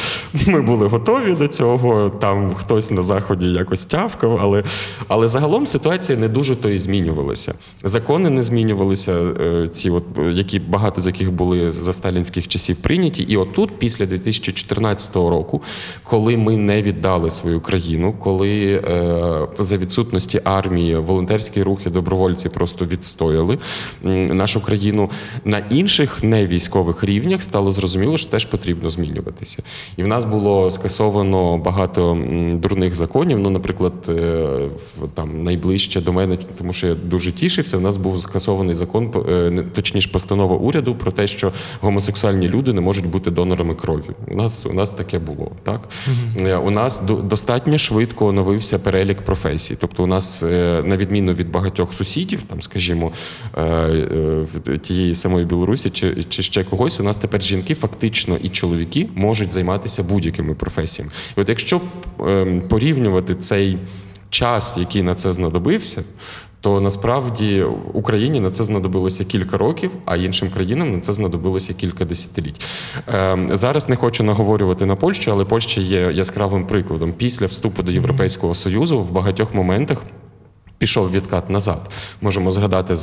ми 0.48 0.62
були 0.62 0.88
готові 0.88 1.34
до 1.34 1.48
цього. 1.48 2.10
Там 2.10 2.54
хтось 2.54 2.92
на 2.92 3.04
заході 3.04 3.48
якось 3.48 3.86
тявкав, 3.86 4.40
але, 4.42 4.64
але 5.08 5.28
загалом 5.28 5.66
ситуація 5.66 6.18
не 6.18 6.28
дуже 6.28 6.56
то 6.56 6.70
і 6.70 6.80
змінювалася. 6.80 7.54
Закони 7.84 8.30
не 8.30 8.44
змінювалися, 8.44 9.12
е, 9.12 9.68
ці 9.68 9.90
от 9.90 10.04
які 10.32 10.60
багато 10.60 11.02
з 11.02 11.08
яких 11.08 11.32
були 11.32 11.72
за 11.72 11.94
сталінських 11.94 12.48
часів 12.48 12.76
прийняті. 12.76 13.24
І 13.24 13.38
отут, 13.38 13.80
після 13.80 14.06
2014 14.06 15.16
року, 15.16 15.62
коли 16.04 16.38
ми 16.38 16.58
не 16.58 16.82
віддали 16.82 17.30
свою 17.30 17.62
країну, 17.62 18.16
коли 18.20 18.82
е, 18.90 19.48
за 19.60 19.78
відсутності 19.78 20.42
армії 20.44 20.96
волонтерські 20.96 21.64
рухи, 21.64 21.90
добровольці 21.90 22.50
просто 22.50 22.86
відстояли 22.98 23.58
нашу 24.34 24.62
країну 24.62 25.10
на 25.46 25.58
інших 25.58 26.24
невійськових 26.24 27.04
рівнях, 27.04 27.44
стало 27.44 27.72
зрозуміло, 27.72 28.18
що 28.18 28.30
теж 28.30 28.46
потрібно 28.46 28.90
змінюватися. 28.90 29.64
І 29.98 30.04
в 30.04 30.08
нас 30.08 30.26
було 30.26 30.72
скасовано 30.72 31.58
багато 31.58 32.18
дурних 32.54 32.96
законів. 32.96 33.40
Ну, 33.40 33.50
наприклад, 33.50 33.94
е, 34.10 34.70
там 35.14 35.44
найближче 35.44 36.02
до 36.02 36.14
мене, 36.14 36.38
тому 36.58 36.74
що 36.74 36.88
я 36.88 36.96
дуже 36.96 37.32
тішився. 37.32 37.78
В 37.78 37.82
нас 37.82 37.98
був 37.98 38.22
скасований 38.22 38.76
закон, 38.76 39.12
е, 39.30 39.64
точніше, 39.74 40.10
постанова 40.10 40.56
уряду 40.56 40.96
про 40.96 41.12
те, 41.12 41.28
що 41.28 41.52
гомосексуальні 41.82 42.50
люди 42.50 42.74
не 42.74 42.82
можуть 42.82 43.08
бути 43.08 43.32
донорами 43.32 43.76
крові. 43.76 44.04
У 44.28 44.36
нас 44.36 44.66
у 44.66 44.74
нас 44.74 44.94
таке 44.94 45.20
було. 45.20 45.52
Так 45.64 45.82
Е, 46.42 46.56
у 46.56 46.70
нас 46.70 47.02
достатньо 47.24 47.78
швидко 47.78 48.26
оновився 48.26 48.80
перелік 48.80 49.22
професій. 49.22 49.78
Тобто, 49.80 50.04
у 50.04 50.08
нас, 50.08 50.42
на 50.84 50.98
відміну 50.98 51.34
від 51.34 51.52
багатьох 51.52 51.94
сусідів, 51.94 52.44
там, 52.44 52.62
скажімо, 52.62 52.87
е, 52.94 53.62
е, 53.62 54.06
в 54.42 54.78
тієї 54.78 55.16
самої 55.16 55.46
Білорусі 55.46 55.90
чи, 55.90 56.24
чи 56.24 56.44
ще 56.44 56.64
когось, 56.64 57.00
у 57.00 57.04
нас 57.04 57.18
тепер 57.18 57.42
жінки 57.42 57.76
фактично 57.76 58.38
і 58.44 58.50
чоловіки 58.50 59.10
можуть 59.16 59.52
займатися 59.52 60.04
будь-якими 60.04 60.54
професіями. 60.54 61.12
І 61.38 61.42
от 61.42 61.50
якщо 61.50 61.82
ем, 62.20 62.62
порівнювати 62.62 63.36
цей 63.36 63.78
час, 64.30 64.78
який 64.78 65.04
на 65.04 65.16
це 65.16 65.34
знадобився, 65.34 66.04
то 66.62 66.82
насправді 66.82 67.64
Україні 67.94 68.40
на 68.40 68.52
це 68.52 68.64
знадобилося 68.64 69.26
кілька 69.26 69.58
років, 69.58 69.92
а 70.06 70.16
іншим 70.16 70.50
країнам 70.50 70.92
на 70.92 71.00
це 71.00 71.14
знадобилося 71.14 71.74
кілька 71.74 72.06
десятиліть. 72.06 72.66
Е, 73.14 73.38
зараз 73.54 73.90
не 73.90 73.96
хочу 73.96 74.24
наговорювати 74.24 74.86
на 74.86 74.96
Польщу, 74.96 75.32
але 75.32 75.46
Польща 75.46 75.82
є 75.82 76.12
яскравим 76.14 76.68
прикладом. 76.68 77.14
Після 77.14 77.46
вступу 77.46 77.84
до 77.84 77.92
Європейського 77.92 78.56
Союзу 78.56 79.00
в 79.00 79.12
багатьох 79.12 79.54
моментах. 79.54 80.04
Пішов 80.78 81.12
відкат 81.12 81.50
назад. 81.50 81.90
Можемо 82.22 82.52
згадати 82.52 82.94
е, 82.94 82.98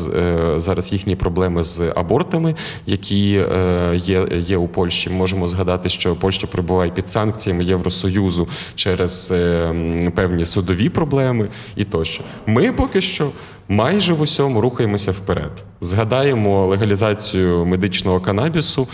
зараз 0.56 0.92
їхні 0.92 1.16
проблеми 1.16 1.64
з 1.64 1.80
абортами, 1.96 2.54
які 2.86 3.36
е, 3.36 3.96
є, 3.96 4.26
є 4.38 4.56
у 4.56 4.68
Польщі. 4.68 5.10
Можемо 5.10 5.48
згадати, 5.48 5.88
що 5.88 6.14
Польща 6.16 6.46
перебуває 6.46 6.90
під 6.90 7.08
санкціями 7.08 7.64
Євросоюзу 7.64 8.48
через 8.74 9.30
е, 9.36 10.12
певні 10.14 10.44
судові 10.44 10.88
проблеми 10.88 11.48
і 11.76 11.84
тощо. 11.84 12.22
Ми 12.46 12.72
поки 12.72 13.00
що 13.00 13.30
майже 13.68 14.12
в 14.12 14.20
усьому 14.20 14.60
рухаємося 14.60 15.12
вперед. 15.12 15.64
Згадаємо 15.80 16.66
легалізацію 16.66 17.66
медичного 17.66 18.20
канабісу, 18.20 18.88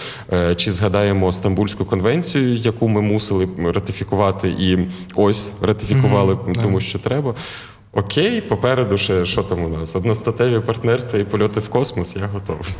чи 0.56 0.72
згадаємо 0.72 1.32
Стамбульську 1.32 1.84
конвенцію, 1.84 2.56
яку 2.56 2.88
ми 2.88 3.00
мусили 3.02 3.48
ратифікувати, 3.58 4.48
і 4.48 4.78
ось 5.16 5.52
ратифікували, 5.60 6.38
тому 6.62 6.80
що 6.80 6.98
треба. 6.98 7.34
Окей, 7.92 8.40
попереду 8.40 8.98
ще 8.98 9.26
що 9.26 9.42
там 9.42 9.64
у 9.64 9.68
нас? 9.68 9.96
Одностатеві 9.96 10.60
партнерства 10.60 11.18
і 11.18 11.24
польоти 11.24 11.60
в 11.60 11.68
космос. 11.68 12.16
Я 12.16 12.26
готов. 12.26 12.70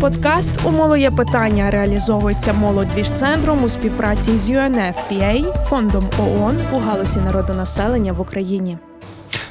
Подкаст 0.00 0.50
«Умоло 0.64 0.96
є 0.96 1.10
питання 1.10 1.70
реалізовується 1.70 2.52
молодвіж-центром 2.52 3.64
у 3.64 3.68
співпраці 3.68 4.36
з 4.36 4.50
UNFPA, 4.50 5.64
фондом 5.64 6.10
ООН 6.18 6.58
у 6.72 6.78
галузі 6.78 7.20
народонаселення 7.20 8.12
в 8.12 8.20
Україні. 8.20 8.78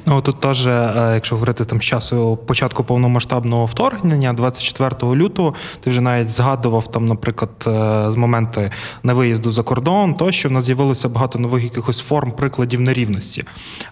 Ну 0.05 0.21
тут 0.21 0.39
теж, 0.39 0.67
е, 0.67 1.11
якщо 1.13 1.35
говорити 1.35 1.65
там 1.65 1.81
з 1.81 1.83
часу 1.83 2.37
початку 2.45 2.83
повномасштабного 2.83 3.65
вторгнення, 3.65 4.33
24 4.33 5.15
лютого, 5.15 5.53
ти 5.83 5.89
вже 5.89 6.01
навіть 6.01 6.29
згадував 6.29 6.91
там, 6.91 7.05
наприклад, 7.05 7.49
е, 7.67 8.11
з 8.11 8.15
моменти 8.15 8.71
на 9.03 9.13
виїзду 9.13 9.51
за 9.51 9.63
кордон, 9.63 10.13
то 10.13 10.31
що 10.31 10.49
в 10.49 10.51
нас 10.51 10.65
з'явилося 10.65 11.09
багато 11.09 11.39
нових 11.39 11.63
якихось 11.63 11.99
форм 11.99 12.31
прикладів 12.31 12.81
нерівності. 12.81 13.43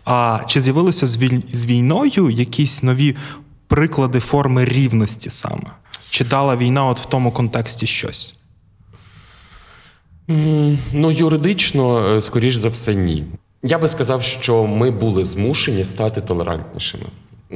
А 0.06 0.40
чи 0.48 0.62
з'явилося 0.62 1.08
з 1.52 1.66
війною 1.66 2.30
якісь 2.30 2.84
нові 2.84 3.16
приклади 3.68 4.20
форми 4.20 4.66
рівності 4.66 5.30
саме? 5.30 5.72
Чи 6.10 6.26
дала 6.26 6.56
війна 6.56 6.86
от 6.86 7.00
в 7.00 7.06
тому 7.06 7.32
контексті 7.32 7.88
щось? 7.88 8.36
Ну, 10.94 11.12
юридично, 11.12 12.10
е, 12.10 12.22
скоріш 12.22 12.56
за 12.56 12.70
все, 12.70 12.96
ні. 12.96 13.24
Я 13.64 13.80
би 13.80 13.88
сказав, 13.88 14.22
що 14.22 14.64
ми 14.68 14.92
були 14.92 15.24
змушені 15.24 15.84
стати 15.84 16.22
толерантнішими. 16.22 17.06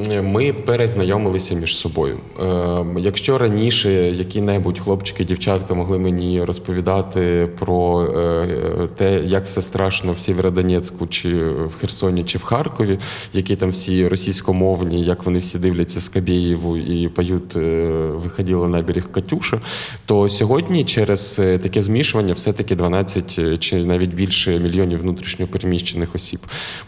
Ми 0.06 0.54
перезнайомилися 0.54 1.56
між 1.56 1.76
собою. 1.76 2.18
Е, 2.44 2.86
Якщо 2.98 3.38
раніше 3.38 3.92
які-небудь 3.92 4.80
хлопчики, 4.80 5.24
дівчатка 5.24 5.74
могли 5.74 6.00
мені 6.00 6.44
розповідати 6.44 7.50
про 7.60 8.04
е, 8.04 8.88
те, 8.96 9.22
як 9.26 9.46
все 9.46 9.62
страшно 9.62 10.14
в 10.14 10.20
Сєвєродонецьку, 10.20 11.08
чи 11.08 11.30
в 11.50 11.76
Херсоні, 11.80 12.24
чи 12.24 12.38
в 12.38 12.44
Харкові, 12.44 13.00
які 13.34 13.56
там 13.56 13.70
всі 13.70 14.08
російськомовні, 14.08 15.04
як 15.04 15.26
вони 15.26 15.40
всі 15.40 15.60
дивляться 15.60 16.02
Скабєєву 16.02 16.78
і 16.78 17.08
поють 17.08 17.56
е, 17.56 17.88
«Виходила 18.24 18.68
на 18.68 18.82
берег 18.82 19.12
Катюша, 19.12 19.62
то 20.06 20.30
сьогодні 20.30 20.86
через 20.86 21.40
е, 21.40 21.58
таке 21.58 21.82
змішування 21.82 22.34
все-таки 22.34 22.76
12 22.76 23.60
чи 23.60 23.76
навіть 23.76 24.14
більше 24.14 24.60
мільйонів 24.60 25.00
внутрішньопереміщених 25.00 26.16
осіб. 26.16 26.40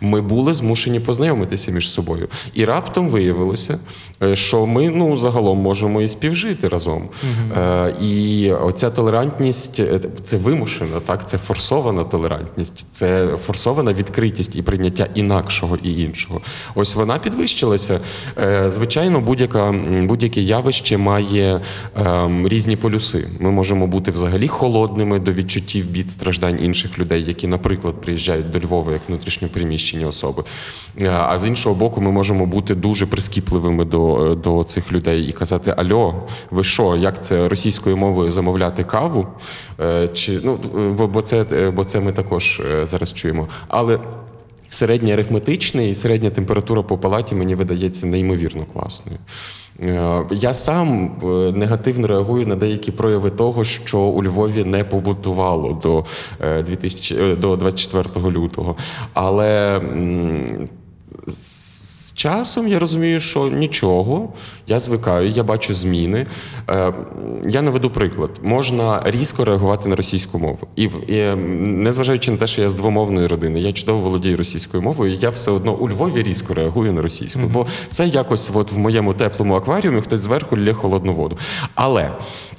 Ми 0.01 0.21
були 0.21 0.53
змушені 0.53 0.99
познайомитися 0.99 1.71
між 1.71 1.89
собою. 1.89 2.27
І 2.53 2.65
раптом 2.65 2.98
виявилося, 3.07 3.79
е, 4.23 4.35
що 4.35 4.65
ми 4.65 4.89
ну, 4.89 5.17
загалом 5.17 5.57
можемо 5.57 6.01
і 6.01 6.07
співжити 6.07 6.67
разом. 6.67 7.09
Е, 7.57 7.93
І 8.01 8.51
оця 8.51 8.89
толерантність 8.89 9.79
е, 9.79 9.99
це 10.23 10.37
вимушена, 10.37 10.99
так? 11.05 11.27
це 11.27 11.37
форсована 11.37 12.03
толерантність, 12.03 12.87
це 12.91 13.27
форсована 13.27 13.93
відкритість 13.93 14.55
і 14.55 14.61
прийняття 14.61 15.07
інакшого 15.15 15.77
і 15.83 16.01
іншого. 16.01 16.41
Ось 16.75 16.95
вона 16.95 17.17
підвищилася. 17.17 17.99
Е, 18.41 18.71
Звичайно, 18.71 19.19
будь-яка 19.19 19.71
будь-яке 20.03 20.41
явище 20.41 20.97
має 20.97 21.61
ем, 21.95 22.47
різні 22.47 22.75
полюси. 22.75 23.27
Ми 23.39 23.51
можемо 23.51 23.87
бути 23.87 24.11
взагалі 24.11 24.47
холодними 24.47 25.19
до 25.19 25.31
відчуттів 25.33 25.85
бід 25.85 26.11
страждань 26.11 26.59
інших 26.63 26.99
людей, 26.99 27.23
які, 27.27 27.47
наприклад, 27.47 28.01
приїжджають 28.01 28.51
до 28.51 28.59
Львова 28.59 28.91
як 28.93 29.01
внутрішньопереміщені 29.09 30.05
особи. 30.05 30.43
Е, 31.01 31.09
А 31.09 31.39
з 31.39 31.47
іншого 31.47 31.75
боку, 31.75 32.01
ми 32.01 32.11
можемо 32.11 32.45
бути 32.45 32.75
дуже 32.75 32.88
прискіпливими 33.05 33.85
до, 33.85 34.35
до 34.43 34.63
цих 34.63 34.91
людей 34.91 35.23
і 35.23 35.31
казати: 35.31 35.73
Альо, 35.77 36.23
ви 36.51 36.63
що, 36.63 36.95
як 36.95 37.23
це 37.23 37.49
російською 37.49 37.97
мовою 37.97 38.31
замовляти 38.31 38.83
каву? 38.83 39.27
Е, 39.79 40.07
Чи 40.13 40.39
ну 40.43 40.59
бо, 40.97 41.07
бо 41.07 41.21
це 41.21 41.45
е, 41.53 41.71
бо 41.71 41.83
це 41.83 41.99
ми 41.99 42.11
також 42.11 42.59
е, 42.59 42.85
зараз 42.85 43.13
чуємо. 43.13 43.47
Але 43.67 43.99
Середній 44.71 45.13
арифметичний 45.13 45.91
і 45.91 45.95
середня 45.95 46.29
температура 46.29 46.81
по 46.81 46.97
палаті 46.97 47.35
мені 47.35 47.55
видається 47.55 48.05
неймовірно 48.05 48.65
класною. 48.73 49.19
Е, 49.83 50.25
Я 50.31 50.53
сам 50.53 51.11
е, 51.23 51.25
негативно 51.51 52.07
реагую 52.07 52.47
на 52.47 52.55
деякі 52.55 52.91
прояви 52.91 53.29
того, 53.29 53.63
що 53.63 53.99
у 53.99 54.23
Львові 54.23 54.63
не 54.63 54.83
побутувало 54.83 55.73
до, 55.83 56.05
е, 56.41 56.63
2000, 56.63 57.15
е, 57.15 57.35
до 57.35 57.55
24 57.55 58.31
лютого. 58.31 58.75
Але 59.13 59.81
часом 62.19 62.67
я 62.67 62.79
розумію, 62.79 63.19
що 63.19 63.47
нічого, 63.47 64.29
я 64.69 64.79
звикаю, 64.79 65.29
я 65.29 65.43
бачу 65.43 65.73
зміни. 65.73 66.25
Е, 66.69 66.93
Я 67.45 67.61
наведу 67.61 67.89
приклад: 67.89 68.31
можна 68.43 69.01
різко 69.05 69.45
реагувати 69.45 69.89
на 69.89 69.95
російську 69.95 70.39
мову. 70.39 70.59
І, 70.75 70.83
і 71.07 71.15
е, 71.15 71.35
незважаючи 71.65 72.31
на 72.31 72.37
те, 72.37 72.47
що 72.47 72.61
я 72.61 72.69
з 72.69 72.75
двомовної 72.75 73.27
родини, 73.27 73.59
я 73.59 73.71
чудово 73.71 73.99
володію 73.99 74.37
російською 74.37 74.83
мовою, 74.83 75.13
я 75.13 75.29
все 75.29 75.51
одно 75.51 75.73
у 75.73 75.89
Львові 75.89 76.23
різко 76.23 76.53
реагую 76.53 76.93
на 76.93 77.01
російську. 77.01 77.39
Бо 77.53 77.65
це 77.89 78.07
якось 78.07 78.51
от 78.53 78.71
в 78.71 78.77
моєму 78.77 79.13
теплому 79.13 79.55
акваріумі 79.55 80.01
хтось 80.01 80.21
зверху 80.21 80.57
лє 80.57 80.73
холодну 80.73 81.13
воду. 81.13 81.37
Але 81.75 82.11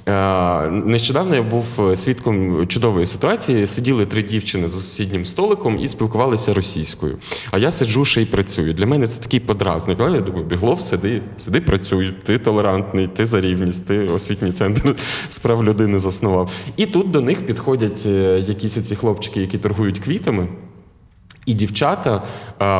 е, 0.07 0.69
нещодавно 0.69 1.35
я 1.35 1.41
був 1.41 1.79
свідком 1.95 2.67
чудової 2.67 3.05
ситуації. 3.05 3.67
Сиділи 3.67 4.05
три 4.05 4.23
дівчини 4.23 4.67
за 4.67 4.79
сусіднім 4.81 5.25
столиком 5.25 5.79
і 5.79 5.87
спілкувалися 5.87 6.53
російською. 6.53 7.17
А 7.51 7.57
я 7.57 7.71
сиджу 7.71 8.05
ще 8.05 8.21
й 8.21 8.25
працюю. 8.25 8.73
Для 8.73 8.85
мене 8.85 9.07
це 9.07 9.21
такий 9.21 9.39
подразник. 9.39 9.97
Але 10.01 10.15
я 10.15 10.21
думаю, 10.23 10.45
біглов, 10.45 10.81
сиди, 10.81 11.21
сиди, 11.37 11.61
працюй, 11.61 12.00
ти 12.23 12.37
толерантний, 12.37 13.07
ти 13.07 13.25
за 13.25 13.41
рівність, 13.41 13.87
ти 13.87 13.99
освітній 13.99 14.51
центр 14.51 14.95
справ 15.29 15.63
людини 15.63 15.99
заснував. 15.99 16.51
І 16.77 16.85
тут 16.85 17.11
до 17.11 17.21
них 17.21 17.45
підходять 17.45 18.03
е, 18.05 18.39
якісь 18.39 18.77
оці 18.77 18.95
хлопчики, 18.95 19.41
які 19.41 19.57
торгують 19.57 19.99
квітами. 19.99 20.47
І 21.45 21.53
дівчата, 21.53 22.23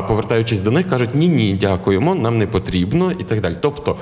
повертаючись 0.07 0.61
до 0.61 0.71
них, 0.71 0.89
кажуть: 0.89 1.15
ні, 1.15 1.29
ні, 1.29 1.53
дякуємо, 1.53 2.15
нам 2.15 2.37
не 2.37 2.47
потрібно, 2.47 3.11
і 3.11 3.23
так 3.23 3.41
далі. 3.41 3.55
Тобто, 3.61 3.97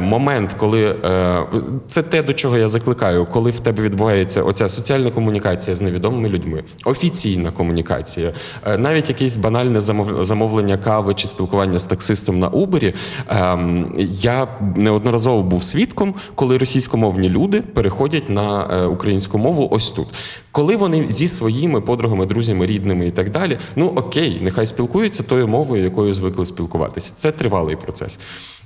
момент, 0.00 0.52
коли 0.58 0.84
е, 0.84 1.42
це 1.88 2.02
те, 2.02 2.22
до 2.22 2.32
чого 2.32 2.58
я 2.58 2.68
закликаю, 2.68 3.26
коли 3.26 3.50
в 3.50 3.60
тебе 3.60 3.82
відбувається 3.82 4.42
оця 4.42 4.68
соціальна 4.68 5.10
комунікація 5.10 5.76
з 5.76 5.82
невідомими 5.82 6.28
людьми, 6.28 6.64
офіційна 6.84 7.50
комунікація, 7.50 8.32
е, 8.66 8.78
навіть 8.78 9.08
якесь 9.08 9.36
банальне 9.36 9.80
замовлення 10.20 10.76
кави 10.76 11.14
чи 11.14 11.28
спілкування 11.28 11.78
з 11.78 11.86
таксистом 11.86 12.38
на 12.38 12.48
Убері. 12.48 12.94
ем, 13.28 13.92
Я 13.98 14.48
неодноразово 14.76 15.42
був 15.42 15.64
свідком, 15.64 16.14
коли 16.34 16.58
російськомовні 16.58 17.28
люди 17.28 17.60
переходять 17.60 18.28
на 18.28 18.68
е, 18.72 18.84
українську 18.84 19.38
мову 19.38 19.68
ось 19.70 19.90
тут. 19.90 20.08
Коли 20.52 20.76
вони 20.76 21.06
зі 21.08 21.28
своїми 21.28 21.80
подругами, 21.80 22.26
друзями, 22.26 22.66
рідними 22.66 23.06
і 23.06 23.10
так 23.10 23.30
далі, 23.30 23.58
ну 23.76 23.86
окей, 23.86 24.38
нехай 24.42 24.66
спілкуються 24.66 25.22
тою 25.22 25.48
мовою, 25.48 25.84
якою 25.84 26.14
звикли 26.14 26.46
спілкуватися. 26.46 27.12
Це 27.16 27.32
тривалий 27.32 27.76
процес. 27.76 28.18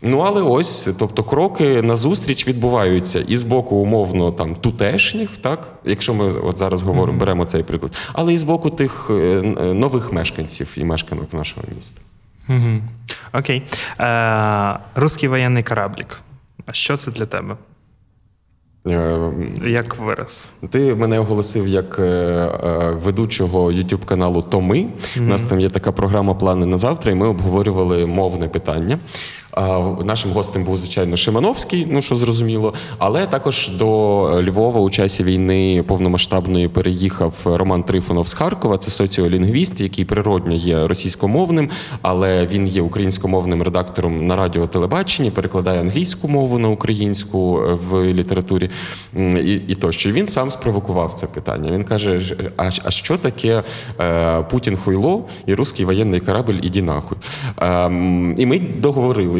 Ну 0.02 0.18
але 0.18 0.42
ось, 0.42 0.88
тобто, 1.02 1.24
кроки 1.24 1.82
назустріч 1.82 2.48
відбуваються 2.48 3.24
і 3.28 3.36
з 3.36 3.42
боку 3.42 3.76
умовно 3.76 4.32
там 4.32 4.54
тутешніх, 4.54 5.36
так 5.36 5.68
якщо 5.84 6.14
ми 6.14 6.32
от 6.32 6.58
зараз 6.58 6.82
говоримо, 6.82 7.18
беремо 7.18 7.44
цей 7.44 7.62
приклад, 7.62 7.96
але 8.12 8.34
і 8.34 8.38
з 8.38 8.42
боку 8.42 8.70
тих 8.70 9.06
е, 9.10 9.14
е, 9.14 9.42
нових 9.74 10.12
мешканців 10.12 10.68
і 10.76 10.84
мешканок 10.84 11.32
нашого 11.32 11.66
міста. 11.74 12.00
Угу. 12.48 12.78
Окей. 13.32 13.62
Е, 14.00 14.78
Руський 14.94 15.28
воєнний 15.28 15.62
кораблік. 15.62 16.20
А 16.66 16.72
що 16.72 16.96
це 16.96 17.10
для 17.10 17.26
тебе? 17.26 17.56
Е, 18.86 19.18
Як 19.66 19.98
вираз? 19.98 20.48
Ти 20.70 20.94
мене 20.94 21.18
оголосив 21.18 21.68
як 21.68 21.98
ведучого 23.04 23.72
youtube 23.72 24.04
каналу 24.04 24.42
Томи. 24.42 24.86
У 25.18 25.22
нас 25.22 25.42
там 25.42 25.60
є 25.60 25.70
така 25.70 25.92
програма 25.92 26.34
Плани 26.34 26.66
на 26.66 26.78
завтра, 26.78 27.12
і 27.12 27.14
ми 27.14 27.26
обговорювали 27.26 28.06
мовне 28.06 28.48
питання. 28.48 28.98
Нашим 30.04 30.32
гостем 30.32 30.64
був, 30.64 30.76
звичайно, 30.76 31.16
Шимановський, 31.16 31.86
ну 31.90 32.02
що 32.02 32.16
зрозуміло. 32.16 32.74
Але 32.98 33.26
також 33.26 33.68
до 33.68 33.86
Львова 34.42 34.80
у 34.80 34.90
часі 34.90 35.24
війни 35.24 35.84
повномасштабної 35.86 36.68
переїхав 36.68 37.34
Роман 37.44 37.82
Трифонов 37.82 38.28
з 38.28 38.34
Харкова. 38.34 38.78
Це 38.78 38.90
соціолінгвіст, 38.90 39.80
який 39.80 40.04
природньо 40.04 40.52
є 40.52 40.86
російськомовним, 40.86 41.70
але 42.02 42.46
він 42.46 42.66
є 42.66 42.82
українськомовним 42.82 43.62
редактором 43.62 44.26
на 44.26 44.36
радіо 44.36 44.66
телебаченні, 44.66 45.30
перекладає 45.30 45.80
англійську 45.80 46.28
мову 46.28 46.58
на 46.58 46.68
українську 46.68 47.60
е, 47.62 47.78
в 47.88 48.04
літературі 48.04 48.70
і, 49.16 49.52
і 49.68 49.74
тощо. 49.74 50.10
Він 50.12 50.26
сам 50.26 50.50
спровокував 50.50 51.14
це 51.14 51.26
питання. 51.26 51.72
Він 51.72 51.84
каже: 51.84 52.20
«Ж- 52.20 52.36
а, 52.56 52.70
а 52.84 52.90
що 52.90 53.16
таке 53.16 53.62
е, 54.00 54.42
Путін 54.42 54.76
хуйло 54.76 55.24
і 55.46 55.54
русський 55.54 55.86
воєнний 55.86 56.20
корабль 56.20 56.54
іді 56.62 56.82
нахуй? 56.82 57.18
Ем, 57.58 58.34
і 58.38 58.46
ми 58.46 58.58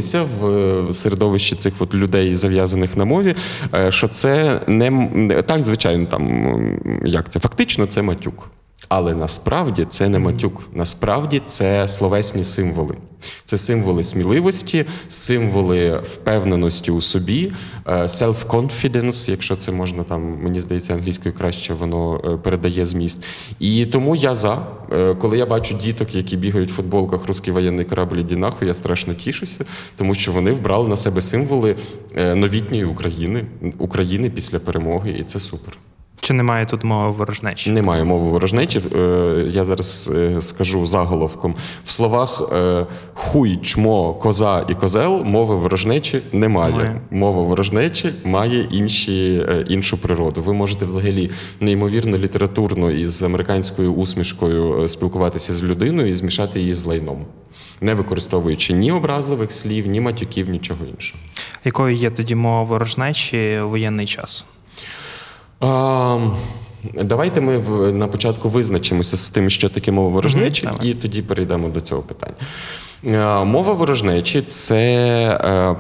договорилися 0.02 0.22
в 0.22 0.94
середовищі 0.94 1.56
цих 1.56 1.74
от 1.78 1.94
людей, 1.94 2.36
зав'язаних 2.36 2.96
на 2.96 3.04
мові, 3.04 3.34
е, 3.74 3.90
що 3.90 4.08
це 4.08 4.60
не 4.66 5.42
так, 5.42 5.62
звичайно, 5.62 6.06
там 6.06 6.78
як 7.04 7.28
це 7.28 7.40
фактично 7.40 7.86
це 7.86 8.02
матюк. 8.02 8.50
Але 8.88 9.14
насправді 9.14 9.86
це 9.90 10.08
не 10.08 10.18
матюк. 10.18 10.62
Насправді 10.74 11.42
це 11.46 11.88
словесні 11.88 12.44
символи. 12.44 12.96
Це 13.44 13.58
символи 13.58 14.02
сміливості, 14.02 14.84
символи 15.08 16.00
впевненості 16.02 16.90
у 16.90 17.00
собі, 17.00 17.52
е, 17.86 18.02
self-confidence, 18.02 19.30
якщо 19.30 19.56
це 19.56 19.72
можна 19.72 20.02
там, 20.02 20.38
мені 20.42 20.60
здається, 20.60 20.94
англійською 20.94 21.34
краще 21.34 21.74
воно 21.74 22.20
е, 22.24 22.36
передає 22.36 22.86
зміст. 22.86 23.24
І 23.58 23.86
тому 23.86 24.16
я 24.16 24.34
за. 24.34 24.66
Е, 24.92 25.14
Коли 25.14 25.38
я 25.38 25.46
бачу 25.46 25.74
діток, 25.74 26.14
які 26.14 26.36
бігають 26.36 26.70
в 26.70 26.74
футболках 26.74 27.26
Руський 27.26 27.52
воєнний 27.52 27.84
корабль 27.84 28.16
іди 28.16 28.36
нахуй, 28.36 28.68
я 28.68 28.74
страшно 28.74 29.14
тішуся, 29.14 29.64
тому 29.96 30.14
що 30.14 30.32
вони 30.32 30.52
вбрали 30.52 30.88
на 30.88 30.96
себе 30.96 31.20
символи 31.20 31.76
новітньої 32.16 32.84
України, 32.84 33.46
України 33.78 34.30
після 34.30 34.58
перемоги, 34.58 35.16
і 35.18 35.22
це 35.22 35.40
супер. 35.40 35.78
Чи 36.24 36.32
немає 36.32 36.66
тут 36.66 36.84
мови 36.84 37.10
ворожнечі? 37.10 37.70
Немає 37.70 38.04
мови 38.04 38.30
ворожнечі. 38.30 38.80
Е, 38.96 39.44
Я 39.50 39.64
зараз 39.64 40.10
е, 40.14 40.40
скажу 40.40 40.86
заголовком. 40.86 41.54
В 41.84 41.90
словах 41.90 42.42
е, 42.52 42.86
хуй, 43.14 43.56
чмо, 43.56 44.14
коза 44.14 44.66
і 44.68 44.74
козел 44.74 45.24
мови 45.24 45.56
ворожнечі 45.56 46.22
немає. 46.32 46.72
Немає. 46.72 47.00
Мова 47.10 47.42
ворожнечі 47.42 48.12
має 48.24 48.68
інші, 48.70 49.46
іншу 49.68 49.98
природу. 49.98 50.42
Ви 50.42 50.52
можете 50.52 50.84
взагалі 50.84 51.30
неймовірно 51.60 52.18
літературно 52.18 52.90
і 52.90 53.06
з 53.06 53.22
американською 53.22 53.92
усмішкою 53.94 54.88
спілкуватися 54.88 55.52
з 55.52 55.62
людиною 55.62 56.08
і 56.08 56.14
змішати 56.14 56.60
її 56.60 56.74
з 56.74 56.84
лайном, 56.84 57.24
не 57.80 57.94
використовуючи 57.94 58.72
ні 58.72 58.92
образливих 58.92 59.52
слів, 59.52 59.86
ні 59.86 60.00
матюків, 60.00 60.50
нічого 60.50 60.84
іншого. 60.94 61.22
Якою 61.64 61.96
є 61.96 62.10
тоді 62.10 62.34
мова 62.34 62.62
ворожнечі 62.62 63.60
у 63.64 63.68
воєнний 63.68 64.06
час? 64.06 64.46
А, 65.62 66.18
давайте 67.02 67.40
ми 67.40 67.58
в- 67.58 67.92
на 67.92 68.06
початку 68.06 68.48
визначимося 68.48 69.16
з 69.16 69.28
тим, 69.28 69.50
що 69.50 69.68
таке 69.68 69.92
мова 69.92 70.08
ворожнечі, 70.08 70.62
давай. 70.62 70.88
і 70.88 70.94
тоді 70.94 71.22
перейдемо 71.22 71.68
до 71.68 71.80
цього 71.80 72.02
питання. 72.02 72.34
А, 73.24 73.44
мова 73.44 73.72
ворожнечі 73.72 74.42
це, 74.42 74.76
е, 75.44 75.76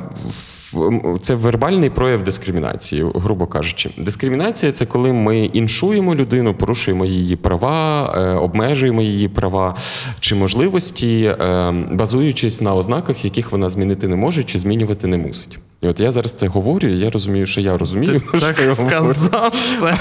це 1.20 1.34
вербальний 1.34 1.90
прояв 1.90 2.22
дискримінації, 2.24 3.04
грубо 3.14 3.46
кажучи. 3.46 3.90
Дискримінація 3.98 4.72
це 4.72 4.86
коли 4.86 5.12
ми 5.12 5.38
іншуємо 5.44 6.14
людину, 6.14 6.54
порушуємо 6.54 7.04
її 7.04 7.36
права, 7.36 8.12
е, 8.16 8.20
обмежуємо 8.34 9.02
її 9.02 9.28
права 9.28 9.76
чи 10.20 10.34
можливості, 10.34 11.22
е, 11.40 11.70
базуючись 11.92 12.60
на 12.60 12.74
ознаках, 12.74 13.24
яких 13.24 13.52
вона 13.52 13.70
змінити 13.70 14.08
не 14.08 14.16
може 14.16 14.44
чи 14.44 14.58
змінювати 14.58 15.06
не 15.06 15.18
мусить. 15.18 15.58
І 15.82 15.88
от 15.88 16.00
я 16.00 16.12
зараз 16.12 16.32
це 16.32 16.46
говорю, 16.46 16.88
і 16.88 16.98
я 16.98 17.10
розумію, 17.10 17.46
що 17.46 17.60
я 17.60 17.78
розумію. 17.78 18.20
що 18.20 18.40
Так 18.40 18.60
я 18.66 18.74
сказав 18.74 19.50
це. 19.80 19.96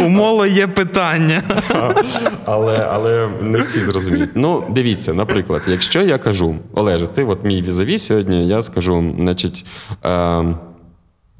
У 0.04 0.08
моло 0.08 0.46
є 0.46 0.66
питання. 0.66 1.42
але, 2.44 2.88
але 2.90 3.28
не 3.42 3.58
всі 3.58 3.78
зрозуміють. 3.78 4.30
Ну, 4.34 4.64
дивіться, 4.70 5.14
наприклад, 5.14 5.62
якщо 5.68 6.02
я 6.02 6.18
кажу, 6.18 6.56
Олеже, 6.74 7.06
ти 7.06 7.24
от 7.24 7.44
мій 7.44 7.62
візаві 7.62 7.98
сьогодні, 7.98 8.48
я 8.48 8.62
скажу, 8.62 9.14
значить, 9.18 9.66
е, 10.04 10.44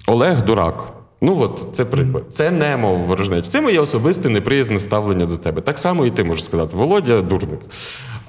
Олег 0.07 0.45
дурак. 0.45 0.93
Ну 1.21 1.39
от 1.41 1.67
це 1.73 1.85
приклад. 1.85 2.25
Це 2.31 2.51
не 2.51 2.77
мова 2.77 3.05
ворожнечі. 3.05 3.49
Це 3.51 3.61
моє 3.61 3.81
особисте 3.81 4.29
неприязне 4.29 4.81
ставлення 4.81 5.27
до 5.27 5.37
тебе. 5.37 5.61
Так 5.61 5.79
само 5.79 6.07
і 6.07 6.11
ти 6.11 6.25
можеш 6.25 6.45
сказати, 6.45 6.77
Володя 6.77 7.23
дурник. 7.23 7.61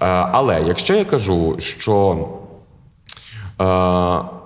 Е, 0.02 0.06
але 0.08 0.64
якщо 0.68 0.96
я 0.96 1.06
кажу, 1.06 1.56
що. 1.60 2.28
Е, 3.62 4.37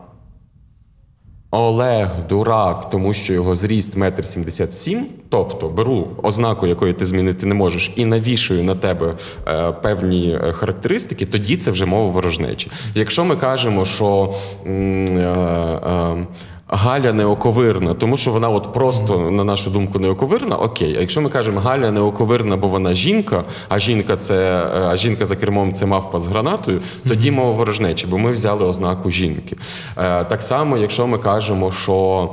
Олег 1.52 2.08
дурак, 2.30 2.90
тому 2.90 3.14
що 3.14 3.34
його 3.34 3.56
зріст 3.56 3.98
метр 3.98 4.26
сімдесят 4.26 4.74
сім, 4.74 5.06
тобто 5.30 5.70
беру 5.70 6.08
ознаку, 6.24 6.68
якої 6.68 6.94
ти 6.94 7.06
змінити 7.06 7.46
не 7.46 7.54
можеш, 7.54 7.94
і 7.96 8.06
навішую 8.06 8.64
на 8.64 8.76
тебе 8.76 9.14
е, 9.48 9.72
певні 9.72 10.40
е, 10.44 10.52
характеристики, 10.52 11.26
тоді 11.26 11.58
це 11.58 11.72
вже 11.72 11.86
мова 11.86 12.12
ворожнечі. 12.12 12.72
Якщо 12.96 13.26
ми 13.26 13.36
кажемо, 13.36 13.86
що 13.86 14.34
е, 14.66 14.70
е, 14.72 16.26
Галя 16.74 17.14
неоковирна, 17.14 17.94
тому 17.94 18.18
що 18.18 18.32
вона 18.32 18.50
от 18.50 18.74
просто, 18.74 19.32
на 19.32 19.44
нашу 19.44 19.70
думку, 19.70 20.00
неоковирна, 20.00 20.56
окей. 20.56 20.96
А 20.98 21.02
якщо 21.02 21.22
ми 21.22 21.30
кажемо 21.30 21.60
Галя 21.60 21.92
неоковирна, 21.92 22.58
бо 22.58 22.68
вона 22.68 22.94
жінка, 22.94 23.44
а 23.70 23.80
жінка 23.80 24.18
це 24.18 24.64
е, 24.76 24.88
а 24.88 24.98
жінка 24.98 25.26
за 25.26 25.36
кермом 25.36 25.74
це 25.74 25.86
мавпа 25.86 26.20
з 26.20 26.26
гранатою, 26.26 26.82
тоді 27.08 27.32
мова 27.32 27.52
ворожнечі, 27.52 28.08
бо 28.08 28.18
ми 28.18 28.32
взяли 28.32 28.66
ознаку 28.66 29.12
жінки. 29.12 29.56
Е, 29.98 30.24
Так 30.24 30.44
само, 30.44 30.78
якщо 30.78 31.08
ми 31.08 31.18
кажемо, 31.18 31.72
що 31.72 32.30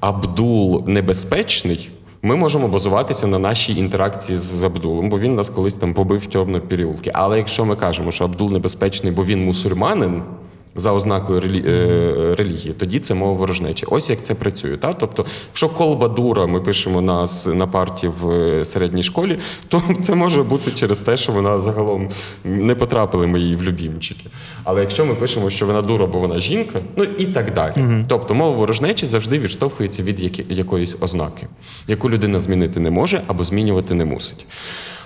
Абдул 0.00 0.84
небезпечний. 0.86 1.90
Ми 2.22 2.36
можемо 2.36 2.68
базуватися 2.68 3.26
на 3.26 3.38
нашій 3.38 3.76
інтеракції 3.76 4.38
з 4.38 4.62
Абдулом, 4.62 5.08
бо 5.08 5.18
він 5.18 5.34
нас 5.34 5.48
колись 5.50 5.74
там 5.74 5.94
побив 5.94 6.20
в 6.20 6.26
темно 6.26 6.60
переулки. 6.60 7.10
Але 7.14 7.38
якщо 7.38 7.64
ми 7.64 7.76
кажемо, 7.76 8.12
що 8.12 8.24
Абдул 8.24 8.52
небезпечний, 8.52 9.12
бо 9.12 9.24
він 9.24 9.44
мусульманин, 9.44 10.22
за 10.78 10.92
ознакою 10.92 11.40
релі... 11.40 11.64
е, 11.66 12.34
релігії, 12.38 12.74
тоді 12.78 12.98
це 12.98 13.14
мова 13.14 13.32
ворожнечі. 13.32 13.86
Ось 13.90 14.10
як 14.10 14.22
це 14.22 14.34
працює. 14.34 14.76
Та? 14.76 14.92
Тобто, 14.92 15.24
якщо 15.48 15.68
колба 15.68 16.08
дура 16.08 16.46
ми 16.46 16.60
пишемо 16.60 17.00
на, 17.00 17.28
на 17.46 17.66
парті 17.66 18.08
в 18.08 18.30
е, 18.30 18.64
середній 18.64 19.02
школі, 19.02 19.38
то 19.68 19.82
це 20.02 20.14
може 20.14 20.42
бути 20.42 20.70
через 20.70 20.98
те, 20.98 21.16
що 21.16 21.32
вона 21.32 21.60
загалом 21.60 22.08
не 22.44 22.74
потрапили 22.74 23.26
ми 23.26 23.40
її 23.40 23.56
в 23.56 23.62
любімчики. 23.62 24.24
Але 24.64 24.80
якщо 24.80 25.04
ми 25.04 25.14
пишемо, 25.14 25.50
що 25.50 25.66
вона 25.66 25.82
дура, 25.82 26.06
бо 26.06 26.18
вона 26.18 26.40
жінка, 26.40 26.80
ну 26.96 27.04
і 27.04 27.26
так 27.26 27.54
далі. 27.54 28.04
Тобто 28.08 28.34
мова 28.34 28.56
ворожнечі 28.56 29.06
завжди 29.06 29.38
відштовхується 29.38 30.02
від 30.02 30.20
які... 30.20 30.44
якоїсь 30.50 30.96
ознаки, 31.00 31.46
яку 31.88 32.10
людина 32.10 32.40
змінити 32.40 32.80
не 32.80 32.90
може 32.90 33.22
або 33.26 33.44
змінювати 33.44 33.94
не 33.94 34.04
мусить. 34.04 34.46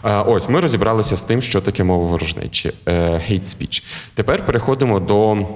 Ось 0.03 0.49
ми 0.49 0.61
розібралися 0.61 1.17
з 1.17 1.23
тим, 1.23 1.43
що 1.43 1.61
таке 1.61 1.85
мова 1.85 2.07
ворожнечі, 2.07 2.73
е, 2.87 2.93
hate 3.11 3.45
speech. 3.45 3.83
Тепер 4.15 4.47
переходимо 4.47 5.01
до. 5.01 5.47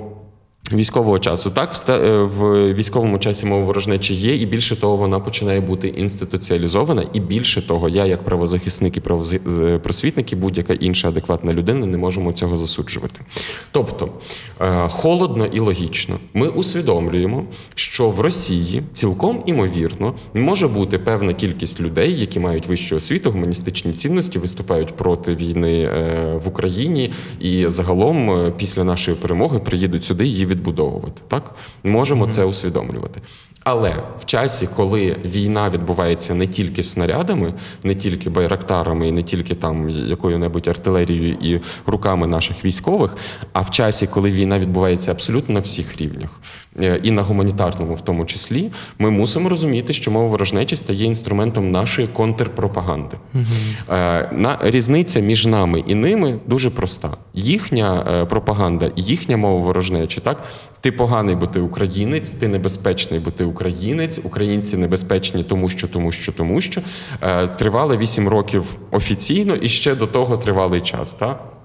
Військового 0.72 1.18
часу 1.18 1.50
так 1.50 1.74
е, 1.88 2.18
в 2.22 2.74
військовому 2.74 3.18
часі 3.18 3.46
мова 3.46 3.64
ворожнечі 3.64 4.14
є, 4.14 4.36
і 4.36 4.46
більше 4.46 4.80
того, 4.80 4.96
вона 4.96 5.20
починає 5.20 5.60
бути 5.60 5.88
інституціалізована. 5.88 7.04
І 7.12 7.20
більше 7.20 7.66
того, 7.66 7.88
я, 7.88 8.06
як 8.06 8.24
правозахисник 8.24 8.96
і 8.96 9.00
правозахисник, 9.00 10.32
і 10.32 10.36
будь-яка 10.36 10.74
інша 10.74 11.08
адекватна 11.08 11.52
людина, 11.52 11.86
не 11.86 11.98
можемо 11.98 12.32
цього 12.32 12.56
засуджувати. 12.56 13.20
Тобто 13.70 14.08
е, 14.60 14.88
холодно 14.88 15.46
і 15.46 15.60
логічно, 15.60 16.18
ми 16.34 16.48
усвідомлюємо, 16.48 17.44
що 17.74 18.10
в 18.10 18.20
Росії 18.20 18.82
цілком 18.92 19.42
імовірно 19.46 20.14
може 20.34 20.68
бути 20.68 20.98
певна 20.98 21.32
кількість 21.32 21.80
людей, 21.80 22.20
які 22.20 22.40
мають 22.40 22.66
вищу 22.66 22.96
освіту, 22.96 23.30
гуманістичні 23.30 23.92
цінності, 23.92 24.38
виступають 24.38 24.96
проти 24.96 25.34
війни 25.34 25.82
е, 25.82 26.14
в 26.44 26.48
Україні, 26.48 27.12
і 27.40 27.66
загалом 27.66 28.30
е, 28.30 28.52
після 28.56 28.84
нашої 28.84 29.16
перемоги 29.16 29.58
приїдуть 29.58 30.04
сюди 30.04 30.26
її 30.26 30.55
відбудовувати. 30.56 31.22
Так 31.28 31.54
можемо 31.84 32.26
це 32.26 32.44
усвідомлювати. 32.44 33.20
Але 33.68 33.96
в 34.18 34.24
часі, 34.24 34.68
коли 34.76 35.16
війна 35.24 35.70
відбувається 35.70 36.34
не 36.34 36.46
тільки 36.46 36.82
снарядами, 36.82 37.54
не 37.82 37.94
тільки 37.94 38.30
байрактарами, 38.30 39.08
і 39.08 39.12
не 39.12 39.22
тільки 39.22 39.54
там 39.54 39.90
якою-небудь 39.90 40.68
артилерією 40.68 41.36
і 41.40 41.60
руками 41.86 42.26
наших 42.26 42.64
військових, 42.64 43.16
а 43.52 43.60
в 43.60 43.70
часі, 43.70 44.06
коли 44.06 44.30
війна 44.30 44.58
відбувається 44.58 45.10
абсолютно 45.10 45.54
на 45.54 45.60
всіх 45.60 46.00
рівнях, 46.00 46.30
е, 46.80 47.00
і 47.02 47.10
на 47.10 47.22
гуманітарному, 47.22 47.94
в 47.94 48.00
тому 48.00 48.26
числі, 48.26 48.70
ми 48.98 49.10
мусимо 49.10 49.48
розуміти, 49.48 49.92
що 49.92 50.10
мова 50.10 50.26
ворожнечі 50.26 50.76
стає 50.76 51.04
інструментом 51.04 51.70
нашої 51.70 52.08
контрпропаганди. 52.08 53.16
Е, 53.34 54.30
На 54.32 54.58
різниця 54.62 55.20
між 55.20 55.46
нами 55.46 55.84
і 55.86 55.94
ними 55.94 56.38
дуже 56.46 56.70
проста. 56.70 57.16
Їхня 57.34 58.06
е, 58.12 58.24
пропаганда, 58.24 58.90
їхня 58.96 59.36
мова 59.36 59.60
ворожнечі, 59.60 60.20
так 60.20 60.44
ти 60.80 60.92
поганий, 60.92 61.34
бо 61.34 61.46
ти 61.46 61.60
українець, 61.60 62.32
ти 62.32 62.48
небезпечний, 62.48 63.20
бо 63.20 63.30
ти 63.30 63.44
українець, 63.44 63.55
українці 64.24 64.76
небезпечні, 64.76 65.44
тому 65.44 65.68
що, 65.68 65.88
тому 65.88 66.12
що, 66.12 66.32
тому 66.32 66.60
що 66.60 66.80
е, 67.22 67.48
тривали 67.48 67.96
8 67.96 68.28
років 68.28 68.76
офіційно 68.90 69.54
і 69.56 69.68
ще 69.68 69.94
до 69.94 70.06
того 70.06 70.38
тривалий 70.38 70.80
час. 70.80 71.12
Так? 71.12 71.55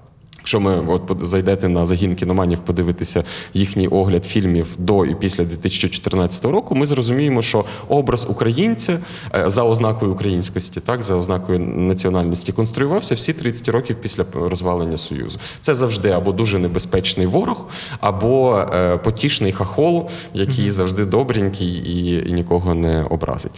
Якщо 0.42 0.60
ми 0.60 0.84
от 0.88 1.02
зайдете 1.20 1.68
на 1.68 1.86
загін 1.86 2.14
кіноманів, 2.14 2.58
подивитися 2.58 3.24
їхній 3.54 3.88
огляд 3.88 4.24
фільмів 4.24 4.66
до 4.78 5.06
і 5.06 5.14
після 5.14 5.44
2014 5.44 6.44
року, 6.44 6.74
ми 6.74 6.86
зрозуміємо, 6.86 7.42
що 7.42 7.64
образ 7.88 8.26
українця 8.30 8.98
е, 9.34 9.48
за 9.48 9.62
ознакою 9.62 10.12
українськості, 10.12 10.80
так 10.80 11.02
за 11.02 11.16
ознакою 11.16 11.58
національності, 11.58 12.52
конструювався 12.52 13.14
всі 13.14 13.32
30 13.32 13.68
років 13.68 13.96
після 14.00 14.24
розвалення 14.34 14.96
союзу. 14.96 15.38
Це 15.60 15.74
завжди 15.74 16.10
або 16.10 16.32
дуже 16.32 16.58
небезпечний 16.58 17.26
ворог, 17.26 17.66
або 18.00 18.58
е, 18.58 18.96
потішний 18.96 19.52
хахол, 19.52 20.08
який 20.34 20.70
завжди 20.70 21.04
добренький 21.04 21.68
і, 21.68 22.28
і 22.30 22.32
нікого 22.32 22.74
не 22.74 23.04
образить. 23.04 23.52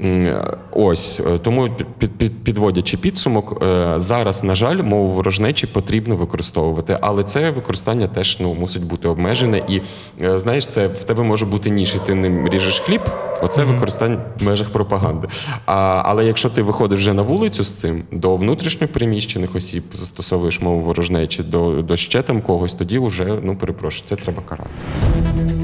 Е, 0.00 0.44
Ось 0.72 1.20
тому 1.42 1.68
під, 1.98 2.10
під, 2.10 2.44
підводячи 2.44 2.96
підсумок, 2.96 3.64
зараз, 3.96 4.44
на 4.44 4.54
жаль, 4.54 4.82
мову 4.82 5.10
ворожнечі 5.10 5.66
потрібно 5.66 6.16
використовувати, 6.30 6.98
але 7.00 7.22
це 7.22 7.50
використання 7.50 8.06
теж 8.06 8.36
ну 8.40 8.54
мусить 8.54 8.84
бути 8.84 9.08
обмежене. 9.08 9.62
І 9.68 9.80
е, 10.22 10.38
знаєш, 10.38 10.66
це 10.66 10.86
в 10.86 11.04
тебе 11.04 11.22
може 11.22 11.46
бути 11.46 11.70
ніж, 11.70 11.94
і 11.94 11.98
ти 12.06 12.14
ним 12.14 12.48
ріжеш 12.48 12.80
хліб. 12.80 13.00
Оце 13.42 13.64
використання 13.64 14.18
в 14.40 14.44
межах 14.44 14.70
пропаганди. 14.70 15.28
А, 15.66 16.02
але 16.04 16.24
якщо 16.24 16.48
ти 16.50 16.62
виходиш 16.62 16.98
вже 16.98 17.12
на 17.12 17.22
вулицю 17.22 17.64
з 17.64 17.72
цим 17.72 18.02
до 18.12 18.36
внутрішньопереміщених 18.36 19.54
осіб, 19.54 19.84
застосовуєш 19.94 20.60
мову 20.60 20.80
ворожнечі 20.80 21.42
до, 21.42 21.82
до 21.82 21.96
ще 21.96 22.22
там 22.22 22.40
когось, 22.40 22.74
тоді 22.74 22.98
вже 22.98 23.38
ну 23.42 23.56
перепрошую, 23.56 24.02
це 24.04 24.16
треба 24.16 24.42
карати. 24.48 24.70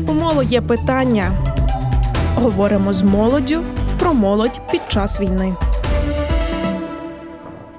У 0.08 0.12
моло 0.12 0.42
є 0.42 0.60
питання. 0.60 1.32
Говоримо 2.34 2.92
з 2.92 3.02
молоддю 3.02 3.62
про 3.98 4.14
молодь 4.14 4.60
під 4.70 4.82
час 4.88 5.20
війни. 5.20 5.54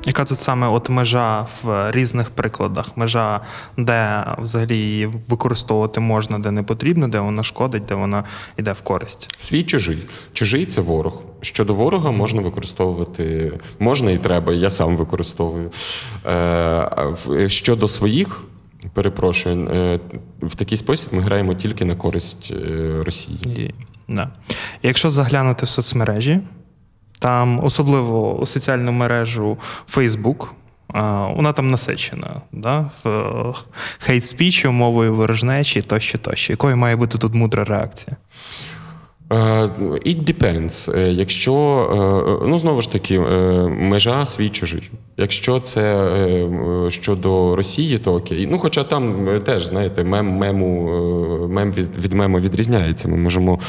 Яка 0.08 0.26
тут 0.26 0.40
саме 0.40 0.68
от 0.68 0.90
межа 0.90 1.48
в 1.64 1.92
різних 1.92 2.30
прикладах? 2.30 2.98
Межа, 2.98 3.42
де 3.78 4.26
взагалі 4.38 4.78
її 4.78 5.06
використовувати 5.06 6.00
можна, 6.00 6.40
де 6.40 6.52
не 6.52 6.64
потрібно, 6.64 7.08
де 7.08 7.20
вона 7.20 7.44
шкодить, 7.44 7.86
де 7.86 7.96
вона 7.96 8.24
йде 8.58 8.74
в 8.74 8.82
користь. 8.82 9.30
Свій 9.38 9.64
чужий. 9.64 10.04
Чужий 10.34 10.66
це 10.66 10.82
ворог. 10.82 11.22
Щодо 11.42 11.74
ворога 11.74 12.12
можна 12.12 12.42
використовувати, 12.42 13.52
можна 13.80 14.12
і 14.12 14.18
треба, 14.18 14.54
я 14.54 14.70
сам 14.70 14.98
використовую. 14.98 15.72
Е, 16.26 17.50
щодо 17.50 17.88
своїх, 17.88 18.44
перепрошую, 18.94 19.70
е, 19.76 20.00
в 20.42 20.56
такий 20.56 20.78
спосіб 20.78 21.10
ми 21.12 21.22
граємо 21.22 21.54
тільки 21.54 21.86
на 21.86 21.96
користь 21.96 22.52
е, 22.52 23.04
Росії. 23.04 23.74
Да. 24.08 24.30
Якщо 24.84 25.12
заглянути 25.12 25.66
в 25.66 25.70
соцмережі, 25.70 26.42
там 27.20 27.64
особливо 27.64 28.40
у 28.40 28.46
соціальну 28.46 28.92
мережу 28.92 29.58
Facebook, 29.96 30.48
вона 31.36 31.54
там 31.54 31.72
насичена, 31.72 32.42
да? 32.52 32.90
хейт-спічю, 34.00 34.72
мовою 34.72 35.14
ворожнечі 35.14 35.82
тощо, 35.82 36.18
тощо. 36.18 36.54
Якою 36.54 36.78
має 36.78 36.96
бути 36.96 37.18
тут 37.18 37.34
мудра 37.34 37.64
реакція? 37.64 38.18
Е, 39.32 39.36
It 40.06 40.24
depends. 40.24 40.98
Е, 40.98 41.12
Якщо, 41.12 41.54
е, 42.44 42.48
ну 42.48 42.60
знову 42.60 42.82
ж 42.82 42.92
таки, 42.92 43.20
межа 43.70 44.26
свій 44.26 44.50
чужий. 44.50 44.92
Якщо 45.18 45.60
це 45.60 46.12
щодо 46.90 47.56
Росії, 47.56 47.98
то 47.98 48.14
окей. 48.14 48.48
Ну, 48.52 48.58
хоча 48.58 48.84
там 48.84 49.28
теж, 49.46 49.66
знаєте, 49.66 50.04
мем 50.04 50.26
мему, 50.26 50.90
мем 51.50 51.72
від, 51.72 52.04
від 52.04 52.14
мему 52.14 52.40
відрізняється. 52.40 53.08
Ми 53.08 53.18
можемо 53.18 53.60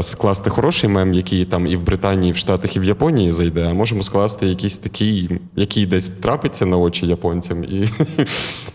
скласти 0.00 0.50
хороший 0.50 0.90
мем, 0.90 1.14
який 1.14 1.44
там 1.44 1.66
і 1.66 1.76
в 1.76 1.82
Британії, 1.82 2.30
і 2.30 2.32
в 2.32 2.36
Штатах, 2.36 2.76
і 2.76 2.80
в 2.80 2.84
Японії 2.84 3.32
зайде, 3.32 3.66
а 3.70 3.74
можемо 3.74 4.02
скласти 4.02 4.46
якийсь 4.46 4.78
такий, 4.78 5.30
який 5.56 5.86
десь 5.86 6.08
трапиться 6.08 6.66
на 6.66 6.76
очі 6.76 7.06
японцям 7.06 7.64
і, 7.64 7.88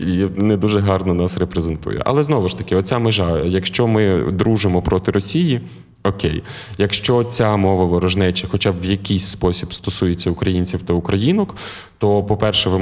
і 0.00 0.26
не 0.36 0.56
дуже 0.56 0.78
гарно 0.78 1.14
нас 1.14 1.38
репрезентує. 1.38 2.02
Але 2.04 2.22
знову 2.22 2.48
ж 2.48 2.58
таки, 2.58 2.76
оця 2.76 2.98
межа, 2.98 3.38
якщо 3.44 3.86
ми 3.86 4.22
дружимо 4.32 4.82
проти 4.82 5.12
Росії. 5.12 5.60
Окей, 6.02 6.42
якщо 6.78 7.24
ця 7.24 7.56
мова 7.56 7.84
ворожнечі, 7.84 8.46
хоча 8.50 8.72
б 8.72 8.80
в 8.80 8.84
якийсь 8.84 9.24
спосіб 9.24 9.72
стосується 9.74 10.30
українців 10.30 10.82
та 10.82 10.92
українок, 10.92 11.56
то, 11.98 12.22
по-перше, 12.22 12.70
ви 12.70 12.78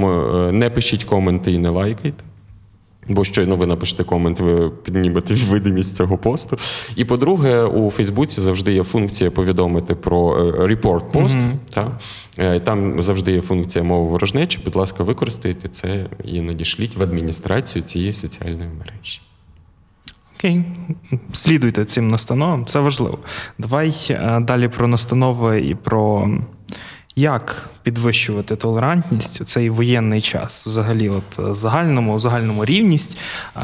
е, 0.48 0.52
не 0.52 0.70
пишіть 0.70 1.04
коменти 1.04 1.52
і 1.52 1.59
не 1.59 1.68
лайкайте. 1.68 2.24
Бо 3.09 3.24
щойно 3.24 3.57
ви 3.57 3.66
напишете 3.66 4.04
комент, 4.04 4.40
ви 4.40 4.70
піднімете 4.70 5.35
видимість 5.35 5.96
цього 5.96 6.18
посту. 6.18 6.57
І 6.96 7.04
по-друге, 7.04 7.64
у 7.64 7.90
Фейсбуці 7.90 8.40
завжди 8.40 8.72
є 8.72 8.83
функція 8.85 9.31
повідомити 9.31 9.94
про 9.94 10.37
е, 10.37 10.42
report 10.52 11.11
пост. 11.12 11.38
Та? 11.70 11.98
Е, 12.38 12.61
Там 12.61 13.02
завжди 13.02 13.33
є 13.33 13.40
функція 13.40 13.85
мови 13.85 14.09
ворожнечі. 14.09 14.59
Будь 14.64 14.76
ласка, 14.76 15.04
використайте 15.04 15.68
це 15.68 16.07
і 16.24 16.40
надішліть 16.40 16.96
в 16.96 17.02
адміністрацію 17.02 17.83
цієї 17.83 18.12
соціальної 18.12 18.70
мережі. 18.78 19.20
Окей, 20.38 20.64
слідуйте 21.33 21.85
цим 21.85 22.09
настановам, 22.09 22.66
це 22.66 22.81
важливо. 22.81 23.18
Давай 23.59 23.94
е, 24.11 24.40
далі 24.40 24.68
про 24.68 24.87
настанови 24.87 25.61
і 25.61 25.74
про 25.74 26.31
як 27.16 27.70
підвищувати 27.83 28.57
толерантність 28.57 29.40
у 29.40 29.44
цей 29.44 29.70
воєнний 29.70 30.20
час. 30.20 30.66
Взагалі, 30.66 31.09
от 31.09 31.48
е, 31.48 31.55
загальному, 31.55 32.18
загальному 32.18 32.64
рівність, 32.64 33.20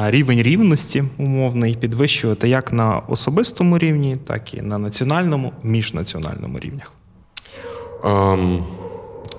рівень 0.07 0.43
рівності 0.43 1.05
умовний 1.17 1.75
підвищувати 1.75 2.49
як 2.49 2.73
на 2.73 2.99
особистому 2.99 3.79
рівні, 3.79 4.17
так 4.17 4.55
і 4.55 4.63
на 4.63 4.79
національному, 4.79 5.53
міжнаціональному 5.63 6.59
рівнях. 6.59 6.93
Ем, 8.05 8.65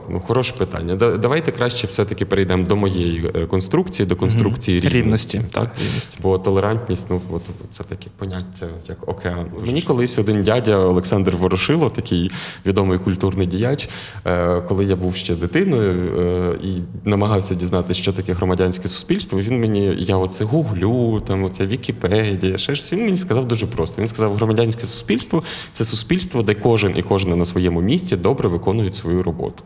ну, 0.10 0.20
хороше 0.20 0.54
питання. 0.54 0.96
Да- 0.96 1.18
Давайте 1.18 1.52
краще 1.52 1.88
все-таки 1.88 2.26
перейдемо 2.26 2.64
до 2.64 2.76
моєї 2.76 3.32
е, 3.36 3.46
конструкції, 3.46 4.06
до 4.06 4.16
конструкції 4.16 4.80
рівності. 4.80 4.98
Рівності, 4.98 5.38
Так? 5.38 5.64
так, 5.64 5.76
рівності. 5.80 6.18
Бо 6.22 6.38
толерантність, 6.38 7.08
ну 7.10 7.22
от 7.32 7.42
це 7.70 7.84
таке 7.84 8.08
поняття, 8.18 8.66
як 8.90 9.10
океан. 9.10 9.46
Мені 9.66 9.82
колись 9.82 10.20
один 10.20 10.44
дядя 10.44 10.78
Олександр 10.78 11.36
Ворошило, 11.36 11.90
такий 11.90 12.32
відомий 12.66 13.00
культурний 13.00 13.48
діяч, 13.48 13.90
е, 14.26 14.62
коли 14.62 14.86
я 14.86 14.96
був 14.96 15.16
ще 15.16 15.36
дитиною 15.36 15.92
е, 16.20 16.56
і 16.64 16.82
намагався 17.10 17.56
дізнатися, 17.56 18.02
що 18.02 18.14
таке 18.14 18.34
громадянське 18.34 18.88
суспільство. 18.88 19.40
Він 19.40 19.60
мені, 19.60 19.96
я 20.00 20.18
оце 20.18 20.44
гуглю, 20.44 21.22
там 21.28 21.44
оця 21.44 21.66
Вікіпедія, 21.66 22.58
ще 22.58 22.76
щось. 22.76 22.94
Він 22.94 23.04
мені 23.06 23.18
сказав 23.18 23.48
дуже 23.48 23.68
просто. 23.68 24.02
Він 24.02 24.08
сказав, 24.08 24.36
громадянське 24.36 24.86
суспільство 24.86 25.44
це 25.74 25.86
суспільство, 25.86 26.44
де 26.44 26.54
кожен 26.54 26.98
і 26.98 27.02
кожна 27.02 27.36
на 27.36 27.46
своєму 27.46 27.82
місці 27.82 28.16
добре 28.18 28.50
виконують 28.50 28.96
свою 28.96 29.24
роботу. 29.24 29.64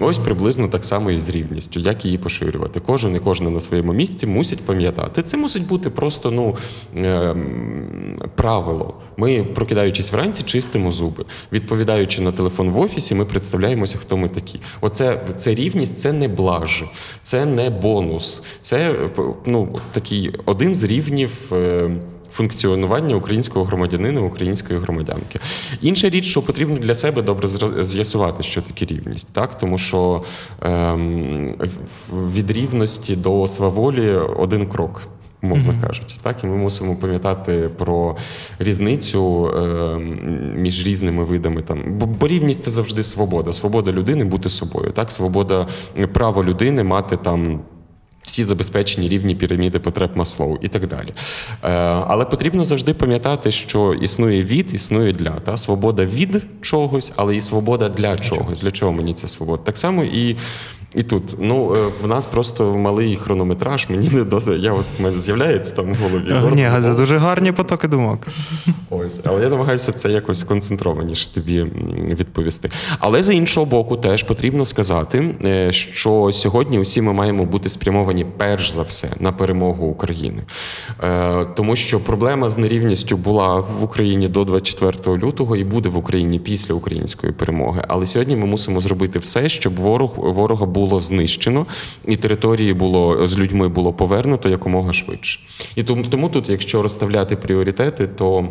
Ось 0.00 0.18
приблизно 0.18 0.68
так 0.68 0.84
само 0.84 1.10
і 1.10 1.18
з 1.18 1.28
рівністю, 1.28 1.80
як 1.80 2.04
її 2.04 2.18
поширювати. 2.18 2.80
Кожен 2.80 3.16
і 3.16 3.18
кожна 3.18 3.50
на 3.50 3.60
своєму 3.60 3.92
місці 3.92 4.26
мусить 4.26 4.60
пам'ятати. 4.60 5.22
Це 5.22 5.36
мусить 5.36 5.66
бути 5.66 5.90
просто 5.90 6.30
ну, 6.30 6.56
ем, 6.96 8.18
правило. 8.34 8.94
Ми, 9.16 9.44
прокидаючись 9.44 10.12
вранці, 10.12 10.42
чистимо 10.42 10.92
зуби. 10.92 11.24
Відповідаючи 11.52 12.22
на 12.22 12.32
телефон 12.32 12.70
в 12.70 12.78
офісі, 12.78 13.14
ми 13.14 13.24
представляємося, 13.24 13.98
хто 13.98 14.16
ми 14.16 14.28
такі. 14.28 14.60
Оце 14.80 15.20
це 15.36 15.54
рівність, 15.54 15.98
це 15.98 16.12
не 16.12 16.28
блаж, 16.28 16.84
це 17.22 17.46
не 17.46 17.70
бонус. 17.70 18.42
Це 18.60 18.94
ну, 19.46 19.78
такий 19.92 20.34
один 20.44 20.74
з 20.74 20.84
рівнів. 20.84 21.52
Е, 22.30 22.32
функціонування 22.32 23.16
українського 23.16 23.64
громадянина, 23.64 24.20
української 24.20 24.78
громадянки. 24.80 25.38
Інша 25.82 26.08
річ, 26.10 26.24
що 26.24 26.42
потрібно 26.42 26.78
для 26.78 26.94
себе 26.94 27.22
добре 27.22 27.48
з'ясувати, 27.84 28.42
що 28.42 28.62
таке 28.62 28.84
рівність, 28.84 29.28
так 29.32 29.58
тому 29.58 29.78
що 29.78 30.22
ем, 30.62 31.54
в- 32.10 32.34
від 32.36 32.50
рівності 32.50 33.16
до 33.16 33.46
сваволі 33.46 34.10
один 34.36 34.66
крок. 34.66 35.02
Мовно 35.42 35.74
кажучи, 35.86 36.16
так 36.22 36.44
і 36.44 36.46
ми 36.46 36.56
мусимо 36.56 36.96
пам'ятати 36.96 37.70
про 37.78 38.16
різницю 38.58 39.50
ем, 39.56 40.52
між 40.62 40.86
різними 40.86 41.24
видами 41.24 41.62
там. 41.62 41.82
Бо, 41.86 42.06
бо 42.06 42.26
рівність 42.28 42.62
це 42.62 42.70
завжди 42.70 43.02
свобода. 43.02 43.52
Свобода 43.52 43.92
людини 43.92 44.24
бути 44.24 44.50
собою. 44.50 44.90
Так, 44.90 45.10
свобода 45.12 45.66
право 46.12 46.44
людини 46.44 46.84
мати 46.84 47.16
там 47.16 47.60
всі 48.30 48.44
забезпечені 48.44 49.08
рівні 49.08 49.34
піраміди 49.34 49.78
потреб 49.78 50.10
Маслоу 50.14 50.58
і 50.60 50.68
так 50.68 50.86
далі. 50.86 51.08
Е, 51.64 51.68
але 52.06 52.24
потрібно 52.24 52.64
завжди 52.64 52.94
пам'ятати, 52.94 53.52
що 53.52 53.94
існує 53.94 54.42
від, 54.42 54.74
існує 54.74 55.12
для. 55.12 55.30
Та? 55.30 55.56
Свобода 55.56 56.04
від 56.04 56.46
чогось, 56.60 57.12
але 57.16 57.36
і 57.36 57.40
свобода 57.40 57.88
для 57.88 58.16
чогось. 58.18 58.58
Для 58.58 58.70
чого 58.70 58.92
мені 58.92 59.14
ця 59.14 59.28
свобода? 59.28 59.62
Так 59.62 59.78
само 59.78 60.04
і. 60.04 60.36
І 60.94 61.02
тут, 61.02 61.36
ну 61.38 61.74
е, 61.74 61.92
в 62.02 62.06
нас 62.06 62.26
просто 62.26 62.76
малий 62.76 63.16
хронометраж, 63.16 63.86
мені 63.90 64.10
не 64.12 64.24
досить. 64.24 64.62
Я 64.62 64.72
от 64.72 64.84
в 64.98 65.02
мене 65.02 65.20
з'являється 65.20 65.74
там 65.74 65.94
в 65.94 65.96
голові. 65.96 66.54
Ні, 66.54 66.70
це 66.82 66.94
дуже 66.94 67.18
гарні 67.18 67.52
потоки 67.52 67.88
думок. 67.88 68.26
Ось, 68.90 69.20
але 69.24 69.42
я 69.42 69.48
намагаюся 69.48 69.92
це 69.92 70.10
якось 70.10 70.42
концентрованіше 70.42 71.34
тобі 71.34 71.62
відповісти. 72.18 72.70
Але 72.98 73.22
з 73.22 73.34
іншого 73.34 73.66
боку, 73.66 73.96
теж 73.96 74.22
потрібно 74.22 74.66
сказати, 74.66 75.34
е, 75.44 75.72
що 75.72 76.30
сьогодні 76.32 76.78
усі 76.78 77.02
ми 77.02 77.12
маємо 77.12 77.44
бути 77.44 77.68
спрямовані 77.68 78.26
перш 78.36 78.70
за 78.70 78.82
все 78.82 79.08
на 79.20 79.32
перемогу 79.32 79.86
України. 79.86 80.42
Е, 81.02 81.44
Тому 81.56 81.76
що 81.76 82.00
проблема 82.00 82.48
з 82.48 82.58
нерівністю 82.58 83.16
була 83.16 83.54
в 83.60 83.84
Україні 83.84 84.28
до 84.28 84.44
24 84.44 85.18
лютого 85.18 85.56
і 85.56 85.64
буде 85.64 85.88
в 85.88 85.96
Україні 85.96 86.38
після 86.38 86.74
української 86.74 87.32
перемоги. 87.32 87.82
Але 87.88 88.06
сьогодні 88.06 88.36
ми 88.36 88.46
мусимо 88.46 88.80
зробити 88.80 89.18
все, 89.18 89.48
щоб 89.48 89.76
ворог 89.76 90.10
ворога 90.16 90.66
було 90.66 90.79
було 90.80 91.00
знищено, 91.00 91.66
і 92.06 92.16
території 92.16 92.74
було 92.74 93.28
з 93.28 93.38
людьми 93.38 93.68
було 93.68 93.92
повернуто 93.92 94.48
якомога 94.48 94.92
швидше. 94.92 95.40
І 95.76 95.82
тому, 95.82 96.04
тому 96.04 96.28
тут, 96.28 96.48
якщо 96.48 96.82
розставляти 96.82 97.36
пріоритети, 97.36 98.06
то 98.06 98.48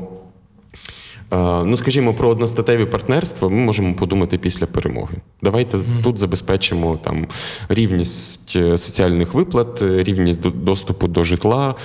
Е, 1.31 1.63
Ну, 1.63 1.77
скажімо, 1.77 2.13
про 2.13 2.29
одностатеві 2.29 2.85
партнерства 2.85 3.49
ми 3.49 3.55
можемо 3.55 3.93
подумати 3.93 4.37
після 4.37 4.65
перемоги. 4.65 5.15
Давайте 5.41 5.77
тут 6.03 6.17
забезпечимо 6.17 6.99
там 7.03 7.27
рівність 7.69 8.53
е, 8.55 8.77
соціальних 8.77 9.33
виплат, 9.33 9.81
е, 9.81 10.03
рівність 10.03 10.39
доступу 10.41 11.07
до 11.07 11.23
житла, 11.23 11.75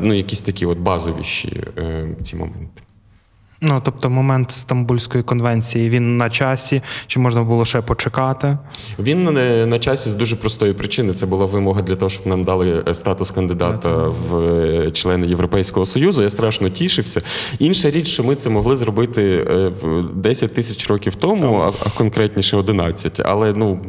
ну 0.00 0.14
якісь 0.14 0.42
такі 0.42 0.66
от 0.66 0.78
базовіші 0.78 1.64
ці 2.22 2.36
моменти. 2.36 2.82
Ну, 3.64 3.80
тобто, 3.84 4.10
момент 4.10 4.50
Стамбульської 4.50 5.24
конвенції 5.24 5.90
він 5.90 6.16
на 6.16 6.30
часі, 6.30 6.82
чи 7.06 7.20
можна 7.20 7.42
було 7.42 7.64
ще 7.64 7.80
почекати? 7.80 8.58
Він 8.98 9.22
не 9.22 9.66
на 9.66 9.78
часі 9.78 10.10
з 10.10 10.14
дуже 10.14 10.36
простої 10.36 10.72
причини. 10.72 11.12
Це 11.12 11.26
була 11.26 11.46
вимога 11.46 11.82
для 11.82 11.96
того, 11.96 12.08
щоб 12.08 12.26
нам 12.26 12.42
дали 12.42 12.82
е, 12.88 12.94
статус 12.94 13.30
кандидата 13.30 14.08
в 14.08 14.36
е, 14.36 14.90
члени 14.90 15.26
Європейського 15.26 15.86
Союзу. 15.86 16.22
Я 16.22 16.30
страшно 16.30 16.68
тішився. 16.68 17.20
Інша 17.58 17.90
річ, 17.90 18.08
що 18.08 18.24
ми 18.24 18.34
це 18.34 18.50
могли 18.50 18.76
зробити 18.76 19.46
е, 19.50 19.70
10 20.14 20.54
тисяч 20.54 20.90
років 20.90 21.14
тому, 21.14 21.56
а, 21.56 21.68
а 21.68 21.98
конкретніше 21.98 22.56
11. 22.56 23.20
Але 23.24 23.52
ну 23.56 23.80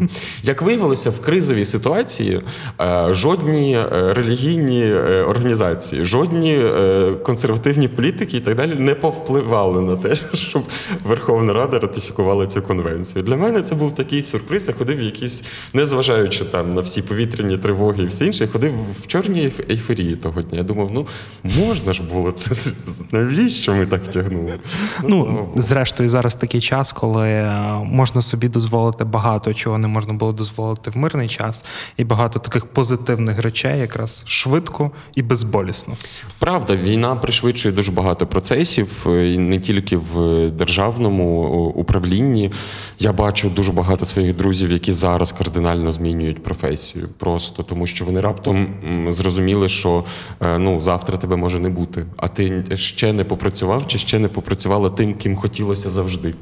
як 0.44 0.62
виявилося, 0.62 1.10
в 1.10 1.22
кризовій 1.22 1.66
ситуації 1.66 2.42
е, 2.82 3.08
жодні 3.10 3.78
е, 3.78 4.14
релігійні 4.14 4.84
е, 4.84 5.24
організації, 5.24 6.06
жодні 6.06 6.56
е, 6.56 7.12
консервативні 7.24 7.88
політики 7.88 8.38
і 8.38 8.40
так 8.40 8.56
далі 8.56 8.76
не 8.76 8.96
повпливали 8.96 9.63
на 9.72 9.96
те, 9.96 10.16
щоб 10.34 10.64
Верховна 11.04 11.54
Рада 11.54 11.80
ратифікувала 11.80 12.48
цю 12.48 12.62
конвенцію. 12.62 13.24
Для 13.24 13.38
мене 13.38 13.62
це 13.62 13.76
був 13.76 13.96
такий 13.96 14.24
сюрприз. 14.24 14.68
Я 14.68 14.74
ходив 14.74 15.02
якийсь, 15.02 15.44
незважаючи 15.74 16.46
там 16.46 16.74
на 16.74 16.82
всі 16.82 17.02
повітряні 17.02 17.58
тривоги 17.58 18.04
і 18.04 18.06
все 18.06 18.26
інше, 18.26 18.44
я 18.44 18.50
ходив 18.50 18.72
в 19.02 19.08
чорній 19.08 19.42
ейф- 19.42 19.72
ейфорії 19.72 20.16
того 20.16 20.42
дня. 20.42 20.58
Я 20.58 20.64
думав, 20.64 20.90
ну 20.94 21.08
можна 21.44 21.94
ж 21.94 22.04
було 22.04 22.32
це 22.32 22.72
навіщо 23.12 23.74
ми 23.74 23.86
так 23.86 24.08
тягнули? 24.08 24.60
слава 25.00 25.10
Ну, 25.10 25.50
зрештою, 25.56 26.10
зараз 26.10 26.36
такий 26.36 26.62
час, 26.62 26.92
коли 26.92 27.30
е, 27.30 27.72
можна 27.84 28.22
собі 28.22 28.48
дозволити 28.48 29.04
багато 29.04 29.54
чого 29.54 29.78
не 29.78 29.88
можна 29.88 30.14
було 30.14 30.34
дозволити 30.34 30.92
в 30.92 30.98
мирний 30.98 31.28
час, 31.30 31.66
і 31.98 32.04
багато 32.04 32.40
таких 32.40 32.66
позитивних 32.66 33.40
речей, 33.40 33.80
якраз 33.80 34.24
швидко 34.26 34.92
і 35.16 35.22
безболісно. 35.22 35.94
Правда, 36.40 36.76
війна 36.76 37.16
пришвидшує 37.16 37.76
дуже 37.76 37.92
багато 37.92 38.28
процесів, 38.28 39.06
е, 39.08 39.28
і 39.34 39.38
не 39.54 39.60
тільки 39.60 39.98
в 39.98 40.50
державному 40.50 41.44
управлінні. 41.76 42.52
Я 43.00 43.14
бачу 43.14 43.50
дуже 43.50 43.72
багато 43.72 44.06
своїх 44.06 44.36
друзів, 44.36 44.72
які 44.72 44.94
зараз 44.94 45.32
кардинально 45.32 45.92
змінюють 45.92 46.44
професію, 46.44 47.10
просто 47.18 47.64
тому 47.64 47.88
що 47.88 48.06
вони 48.06 48.22
раптом 48.22 48.68
зрозуміли, 49.10 49.70
що 49.70 50.04
е, 50.42 50.58
ну 50.58 50.82
завтра 50.82 51.18
тебе 51.18 51.36
може 51.36 51.60
не 51.60 51.70
бути, 51.70 52.06
а 52.18 52.28
ти 52.28 52.64
ще 52.76 53.14
не 53.14 53.24
попрацював 53.24 53.88
чи 53.88 53.98
ще 53.98 54.20
не 54.20 54.28
попрацювала 54.28 54.90
тим, 54.90 55.14
ким 55.14 55.36
хотілося 55.36 55.90
завжди. 55.90 56.34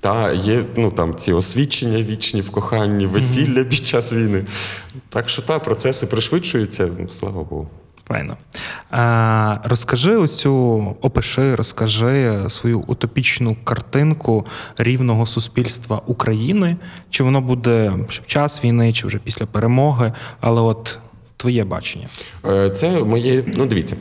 Та 0.00 0.32
є 0.32 0.64
ну 0.76 0.90
там 0.90 1.14
ці 1.14 1.32
освідчення 1.32 2.02
вічні 2.02 2.40
в 2.40 2.50
коханні, 2.50 3.06
весілля 3.06 3.64
під 3.64 3.86
час 3.86 4.12
війни. 4.12 4.44
Так 5.08 5.28
що 5.28 5.42
та 5.42 5.58
процеси 5.58 6.06
пришвидшуються, 6.06 6.90
слава 7.08 7.42
Богу. 7.42 7.68
Файно. 8.10 8.36
Е, 8.92 9.68
розкажи 9.68 10.16
оцю, 10.16 10.84
опиши, 11.00 11.54
розкажи 11.54 12.44
свою 12.48 12.80
утопічну 12.86 13.56
картинку 13.64 14.46
рівного 14.78 15.26
суспільства 15.26 16.02
України. 16.06 16.76
Чи 17.10 17.22
воно 17.22 17.40
буде 17.40 17.92
в 18.08 18.26
час 18.26 18.64
війни, 18.64 18.92
чи 18.92 19.06
вже 19.06 19.18
після 19.18 19.46
перемоги, 19.46 20.12
але 20.40 20.60
от 20.60 20.98
твоє 21.36 21.64
бачення. 21.64 22.08
Е, 22.48 22.70
Це 22.70 23.04
моє. 23.04 23.44
Ну, 23.56 23.66
дивіться. 23.66 23.96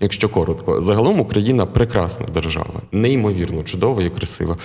Якщо 0.00 0.28
коротко, 0.28 0.80
загалом 0.80 1.20
Україна 1.20 1.66
прекрасна 1.66 2.26
держава, 2.34 2.82
неймовірно 2.92 3.62
чудова 3.62 4.02
і 4.02 4.10
красива. 4.10 4.56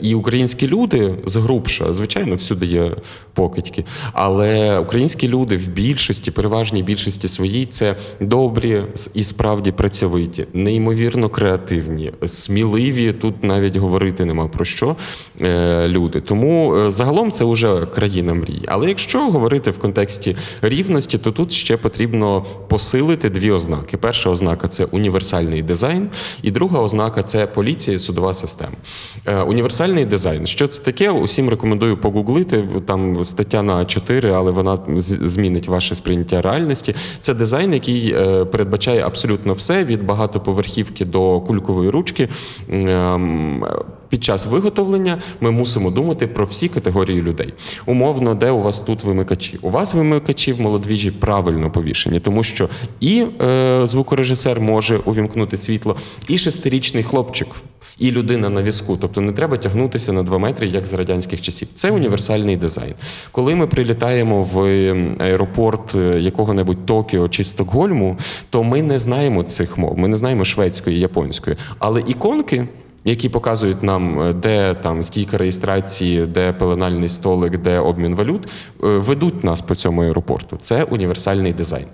І 0.00 0.14
українські 0.14 0.68
люди 0.68 1.14
згрубша, 1.24 1.94
звичайно, 1.94 2.34
всюди 2.34 2.66
є 2.66 2.90
покидьки. 3.34 3.84
Але 4.12 4.78
українські 4.78 5.28
люди 5.28 5.56
в 5.56 5.68
більшості, 5.68 6.30
переважній 6.30 6.82
більшості 6.82 7.28
своїй, 7.28 7.66
це 7.66 7.96
добрі 8.20 8.82
і 9.14 9.24
справді 9.24 9.72
працьовиті, 9.72 10.46
неймовірно 10.52 11.28
креативні, 11.28 12.12
сміливі. 12.26 13.12
Тут 13.12 13.44
навіть 13.44 13.76
говорити 13.76 14.24
нема 14.24 14.48
про 14.48 14.64
що 14.64 14.96
е, 15.40 15.88
люди. 15.88 16.20
Тому 16.20 16.76
е, 16.76 16.90
загалом 16.90 17.32
це 17.32 17.44
вже 17.44 17.86
країна 17.86 18.34
мрій. 18.34 18.62
Але 18.66 18.88
якщо 18.88 19.18
говорити 19.18 19.70
в 19.70 19.78
контексті 19.78 20.36
рівності, 20.62 21.18
то 21.18 21.30
тут 21.30 21.52
ще 21.52 21.76
потрібно 21.76 22.44
посилити 22.68 23.30
дві 23.30 23.50
ознаки. 23.50 23.96
Перша 24.14 24.30
ознака 24.30 24.68
це 24.68 24.84
універсальний 24.84 25.62
дизайн, 25.62 26.08
і 26.42 26.50
друга 26.50 26.80
ознака 26.80 27.22
це 27.22 27.46
поліція 27.46 27.96
і 27.96 27.98
судова 27.98 28.34
система. 28.34 28.72
Е, 29.26 29.42
Універсальний 29.42 30.04
дизайн. 30.04 30.46
Що 30.46 30.66
це 30.68 30.82
таке? 30.82 31.10
Усім 31.10 31.48
рекомендую 31.48 31.96
погуглити. 31.96 32.64
Там 32.86 33.24
стаття 33.24 33.62
на 33.62 33.78
А4, 33.78 34.26
але 34.26 34.50
вона 34.50 34.78
змінить 34.98 35.68
ваше 35.68 35.94
сприйняття 35.94 36.42
реальності. 36.42 36.94
Це 37.20 37.34
дизайн, 37.34 37.72
який 37.72 38.12
е, 38.12 38.44
передбачає 38.44 39.02
абсолютно 39.06 39.52
все 39.52 39.84
від 39.84 40.06
багатоповерхівки 40.06 41.04
до 41.04 41.40
кулькової 41.40 41.90
ручки. 41.90 42.28
Під 44.14 44.24
час 44.24 44.46
виготовлення 44.46 45.18
ми 45.40 45.50
мусимо 45.50 45.90
думати 45.90 46.26
про 46.26 46.44
всі 46.44 46.68
категорії 46.68 47.22
людей. 47.22 47.54
Умовно, 47.86 48.34
де 48.34 48.50
у 48.50 48.60
вас 48.60 48.80
тут 48.80 49.04
вимикачі? 49.04 49.58
У 49.62 49.70
вас 49.70 49.94
вимикачі 49.94 50.52
в 50.52 50.60
молодвіжі 50.60 51.10
правильно 51.10 51.70
повішені, 51.70 52.20
тому 52.20 52.42
що 52.42 52.68
і 53.00 53.24
е, 53.42 53.82
звукорежисер 53.84 54.60
може 54.60 54.96
увімкнути 54.96 55.56
світло, 55.56 55.96
і 56.28 56.38
шестирічний 56.38 57.02
хлопчик, 57.02 57.48
і 57.98 58.10
людина 58.10 58.48
на 58.48 58.62
візку. 58.62 58.96
Тобто 59.00 59.20
не 59.20 59.32
треба 59.32 59.56
тягнутися 59.56 60.12
на 60.12 60.22
два 60.22 60.38
метри, 60.38 60.66
як 60.66 60.86
за 60.86 60.96
радянських 60.96 61.40
часів. 61.40 61.68
Це 61.74 61.90
універсальний 61.90 62.56
дизайн. 62.56 62.94
Коли 63.32 63.54
ми 63.54 63.66
прилітаємо 63.66 64.42
в 64.42 64.64
ем, 64.64 65.16
аеропорт 65.18 65.94
е, 65.94 66.20
якого-небудь 66.20 66.86
Токіо 66.86 67.28
чи 67.28 67.44
Стокгольму, 67.44 68.18
то 68.50 68.62
ми 68.62 68.82
не 68.82 68.98
знаємо 68.98 69.42
цих 69.42 69.78
мов, 69.78 69.98
ми 69.98 70.08
не 70.08 70.16
знаємо 70.16 70.44
шведської, 70.44 71.00
японської. 71.00 71.56
Але 71.78 72.00
іконки 72.00 72.66
які 73.04 73.28
показують 73.28 73.82
нам, 73.82 74.20
е, 74.20 74.32
де 74.32 74.74
там 74.74 75.02
стійка 75.02 75.38
реєстрації, 75.38 76.26
де 76.26 76.52
пеленальний 76.52 77.08
столик, 77.08 77.58
де 77.58 77.78
обмін 77.78 78.14
валют, 78.14 78.46
е, 78.46 78.48
ведуть 78.80 79.44
нас 79.44 79.60
по 79.62 79.74
цьому 79.74 80.02
аеропорту. 80.02 80.56
Це 80.60 80.82
універсальний 80.84 81.52
дизайн. 81.52 81.84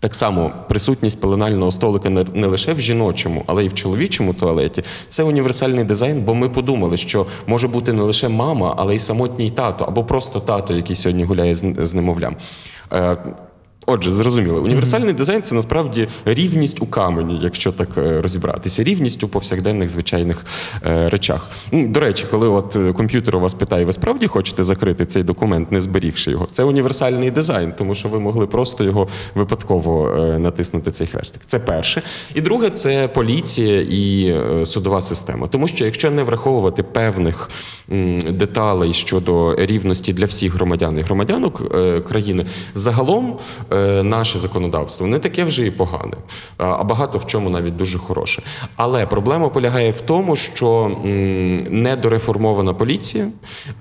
Так 0.00 0.14
само 0.14 0.52
присутність 0.68 1.20
пеленального 1.20 1.70
столика 1.72 2.10
не- 2.10 2.46
лише 2.46 2.72
в 2.72 2.80
жіночому, 2.80 3.42
але 3.46 3.64
й 3.64 3.68
в 3.68 3.74
чоловічому 3.74 4.34
туалеті. 4.34 4.82
Це 5.08 5.22
універсальний 5.22 5.84
дизайн, 5.84 6.20
бо 6.22 6.34
ми 6.34 6.48
подумали, 6.48 6.96
що 6.96 7.26
може 7.46 7.68
бути 7.68 7.92
не 7.92 8.02
лише 8.02 8.28
мама, 8.28 8.74
але 8.78 8.96
й 8.96 8.98
самотній 8.98 9.50
тато, 9.50 9.84
або 9.84 10.04
просто 10.04 10.40
тато, 10.40 10.74
який 10.74 10.96
сьогодні 10.96 11.24
гуляє 11.24 11.54
з, 11.54 11.74
з 11.78 11.94
немовлям. 11.94 12.36
Отже, 13.86 14.12
зрозуміло, 14.12 14.60
універсальний 14.60 15.12
дизайн 15.12 15.42
це 15.42 15.54
насправді 15.54 16.08
рівність 16.24 16.82
у 16.82 16.86
камені, 16.86 17.38
якщо 17.42 17.72
так 17.72 17.88
е, 17.98 18.22
розібратися, 18.22 18.84
рівність 18.84 19.24
у 19.24 19.28
повсякденних 19.28 19.90
звичайних 19.90 20.44
е, 20.86 21.08
речах. 21.08 21.50
Ну, 21.72 21.88
До 21.88 22.00
речі, 22.00 22.24
коли 22.30 22.48
от 22.48 22.76
е, 22.76 22.92
комп'ютер 22.92 23.36
у 23.36 23.40
вас 23.40 23.54
питає, 23.54 23.84
ви 23.84 23.92
справді 23.92 24.26
хочете 24.26 24.64
закрити 24.64 25.06
цей 25.06 25.22
документ, 25.22 25.72
не 25.72 25.82
зберігши 25.82 26.30
його, 26.30 26.48
це 26.50 26.64
універсальний 26.64 27.30
дизайн, 27.30 27.72
тому 27.78 27.94
що 27.94 28.08
ви 28.08 28.20
могли 28.20 28.46
просто 28.46 28.84
його 28.84 29.08
випадково 29.34 30.08
е, 30.08 30.38
натиснути 30.38 30.90
цей 30.90 31.06
хрестик. 31.06 31.42
Це 31.46 31.58
перше. 31.58 32.02
І 32.34 32.40
друге, 32.40 32.70
це 32.70 33.08
поліція 33.08 33.80
і 33.80 34.26
е, 34.26 34.66
судова 34.66 35.00
система. 35.00 35.46
Тому 35.46 35.68
що 35.68 35.84
якщо 35.84 36.10
не 36.10 36.22
враховувати 36.22 36.82
певних 36.82 37.50
м, 37.92 38.18
деталей 38.18 38.92
щодо 38.92 39.56
рівності 39.58 40.12
для 40.12 40.24
всіх 40.24 40.54
громадян 40.54 40.98
і 40.98 41.02
громадянок 41.02 41.62
е, 41.74 42.00
країни, 42.00 42.46
загалом 42.74 43.38
наше 44.02 44.38
законодавство 44.38 45.06
не 45.06 45.18
таке 45.18 45.44
вже 45.44 45.66
і 45.66 45.70
погане, 45.70 46.16
а 46.58 46.76
а 46.80 46.84
багато 46.84 47.18
в 47.18 47.26
чому 47.26 47.50
навіть 47.50 47.76
дуже 47.76 47.98
хороше. 47.98 48.42
Але 48.76 49.06
проблема 49.06 49.48
полягає 49.48 49.90
в 49.90 50.00
тому, 50.00 50.36
що 50.36 50.90
недореформована 51.70 52.74
поліція 52.74 53.28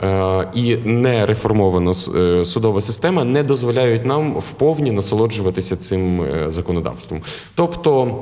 е, 0.03 0.47
і 0.53 0.75
нереформована 0.75 1.91
е, 1.91 2.45
судова 2.45 2.81
система 2.81 3.23
не 3.23 3.43
дозволяють 3.43 4.05
нам 4.05 4.33
вповні 4.33 4.91
насолоджуватися 4.91 5.77
цим 5.77 6.21
е, 6.21 6.51
законодавством. 6.51 7.21
Тобто. 7.55 8.17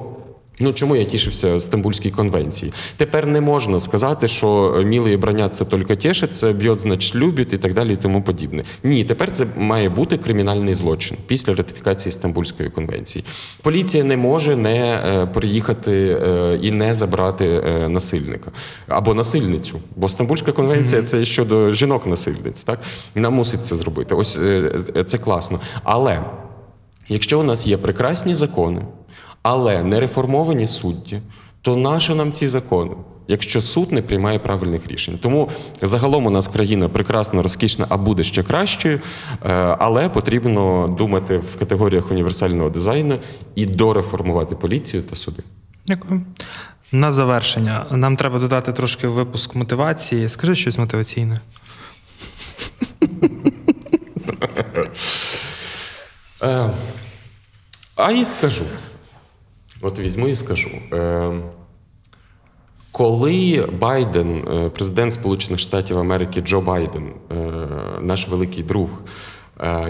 Ну 0.59 0.73
чому 0.73 0.95
я 0.95 1.03
тішився 1.03 1.59
Стамбульській 1.59 2.11
конвенції? 2.11 2.73
Тепер 2.97 3.27
не 3.27 3.41
можна 3.41 3.79
сказати, 3.79 4.27
що 4.27 4.75
мілі 4.85 5.17
бронять 5.17 5.53
це 5.55 5.65
тільки 5.65 5.95
тішить, 5.95 6.35
це 6.35 6.53
б'ють, 6.53 6.81
значить, 6.81 7.15
любить 7.15 7.53
і 7.53 7.57
так 7.57 7.73
далі, 7.73 7.93
і 7.93 7.95
тому 7.95 8.23
подібне. 8.23 8.63
Ні, 8.83 9.03
тепер 9.03 9.31
це 9.31 9.45
має 9.57 9.89
бути 9.89 10.17
кримінальний 10.17 10.75
злочин 10.75 11.17
після 11.27 11.53
ратифікації 11.53 12.13
Стамбульської 12.13 12.69
конвенції. 12.69 13.25
Поліція 13.61 14.03
не 14.03 14.17
може 14.17 14.55
не 14.55 14.93
е, 14.93 15.25
приїхати 15.25 16.17
е, 16.23 16.59
і 16.61 16.71
не 16.71 16.93
забрати 16.93 17.45
е, 17.45 17.89
насильника 17.89 18.51
або 18.87 19.13
насильницю. 19.13 19.79
Бо 19.95 20.09
Стамбульська 20.09 20.51
конвенція 20.51 21.01
це 21.01 21.25
щодо 21.25 21.71
жінок-насильниць. 21.71 22.63
Так 22.63 22.79
вона 23.15 23.29
мусить 23.29 23.65
це 23.65 23.75
зробити. 23.75 24.15
Ось 24.15 24.37
е, 24.37 24.71
е, 24.95 25.03
це 25.03 25.17
класно. 25.17 25.59
Але 25.83 26.21
якщо 27.09 27.39
у 27.39 27.43
нас 27.43 27.67
є 27.67 27.77
прекрасні 27.77 28.35
закони, 28.35 28.81
але 29.41 29.83
не 29.83 29.99
реформовані 29.99 30.67
судді, 30.67 31.21
то 31.61 31.75
нащо 31.75 32.15
нам 32.15 32.31
ці 32.31 32.47
закони? 32.47 32.91
Якщо 33.27 33.61
суд 33.61 33.91
не 33.91 34.01
приймає 34.01 34.39
правильних 34.39 34.87
рішень, 34.87 35.19
тому 35.21 35.49
загалом 35.81 36.25
у 36.25 36.29
нас 36.29 36.47
країна 36.47 36.89
прекрасна, 36.89 37.41
розкішна, 37.41 37.85
а 37.89 37.97
буде 37.97 38.23
ще 38.23 38.43
кращою, 38.43 38.95
е, 38.95 39.53
але 39.79 40.09
потрібно 40.09 40.87
думати 40.97 41.37
в 41.37 41.59
категоріях 41.59 42.11
універсального 42.11 42.69
дизайну 42.69 43.19
і 43.55 43.65
дореформувати 43.65 44.55
поліцію 44.55 45.03
та 45.03 45.15
суди. 45.15 45.43
Дякую. 45.87 46.21
На 46.91 47.11
завершення. 47.11 47.85
Нам 47.91 48.15
треба 48.15 48.39
додати 48.39 48.73
трошки 48.73 49.07
випуск 49.07 49.55
мотивації. 49.55 50.29
Скажи 50.29 50.55
щось 50.55 50.77
мотиваційне. 50.77 51.37
Е, 56.43 56.69
а 57.95 58.11
і 58.11 58.25
скажу. 58.25 58.63
От 59.81 59.99
візьму 59.99 60.27
і 60.27 60.35
скажу. 60.35 60.69
Е, 60.93 61.31
коли 62.91 63.69
Байден, 63.79 64.37
е, 64.37 64.69
президент 64.69 65.13
Сполучених 65.13 65.59
Штатів 65.59 65.97
Америки 65.97 66.41
Джо 66.41 66.61
Байден, 66.61 67.07
е, 67.07 67.35
наш 68.01 68.27
великий 68.27 68.63
друг, 68.63 68.89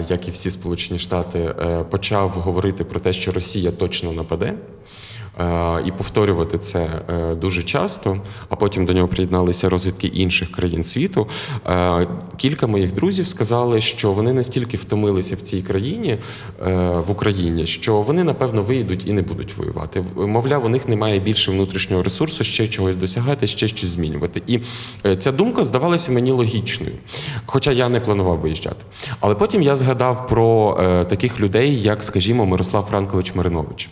як 0.08 0.28
і 0.28 0.30
всі 0.30 0.50
Сполучені 0.50 0.98
Штати, 0.98 1.54
почав 1.90 2.28
говорити 2.28 2.84
про 2.84 3.00
те, 3.00 3.12
що 3.12 3.32
Росія 3.32 3.70
точно 3.70 4.12
нападе, 4.12 4.54
і 5.86 5.90
повторювати 5.90 6.58
це 6.58 6.88
е, 7.10 7.34
дуже 7.34 7.62
часто, 7.62 8.16
а 8.48 8.56
потім 8.56 8.86
до 8.86 8.92
нього 8.92 9.08
приєдналися 9.08 9.68
розвідки 9.68 10.06
інших 10.06 10.52
країн 10.52 10.82
світу. 10.82 11.28
е, 11.66 12.06
Кілька 12.36 12.66
моїх 12.66 12.92
друзів 12.94 13.28
сказали, 13.28 13.80
що 13.80 14.12
вони 14.12 14.32
настільки 14.32 14.76
втомилися 14.76 15.36
в 15.36 15.40
цій 15.40 15.62
країні, 15.62 16.18
е, 16.66 16.90
в 17.06 17.10
Україні, 17.10 17.66
що 17.66 17.94
вони 18.02 18.24
напевно 18.24 18.62
виїдуть 18.62 19.06
і 19.06 19.12
не 19.12 19.22
будуть 19.22 19.56
воювати. 19.56 20.04
Мовляв, 20.16 20.64
у 20.64 20.68
них 20.68 20.88
немає 20.88 21.18
більше 21.18 21.50
внутрішнього 21.50 22.02
ресурсу, 22.02 22.44
ще 22.44 22.68
чогось 22.68 22.96
досягати, 22.96 23.46
ще 23.46 23.68
щось 23.68 23.90
змінювати. 23.90 24.42
І 24.46 24.60
е, 25.06 25.16
ця 25.16 25.32
думка 25.32 25.64
здавалася 25.64 26.12
мені 26.12 26.30
логічною, 26.30 26.92
хоча 27.46 27.72
я 27.72 27.88
не 27.88 28.00
планував 28.00 28.38
виїжджати. 28.38 28.84
Але 29.20 29.34
потім 29.34 29.62
я 29.62 29.76
згадав 29.76 30.26
про 30.26 30.78
е, 30.80 31.04
таких 31.04 31.40
людей, 31.40 31.82
як, 31.82 32.04
скажімо, 32.04 32.46
Мирослав 32.46 32.86
Франкович 32.90 33.34
Маринович 33.34 33.90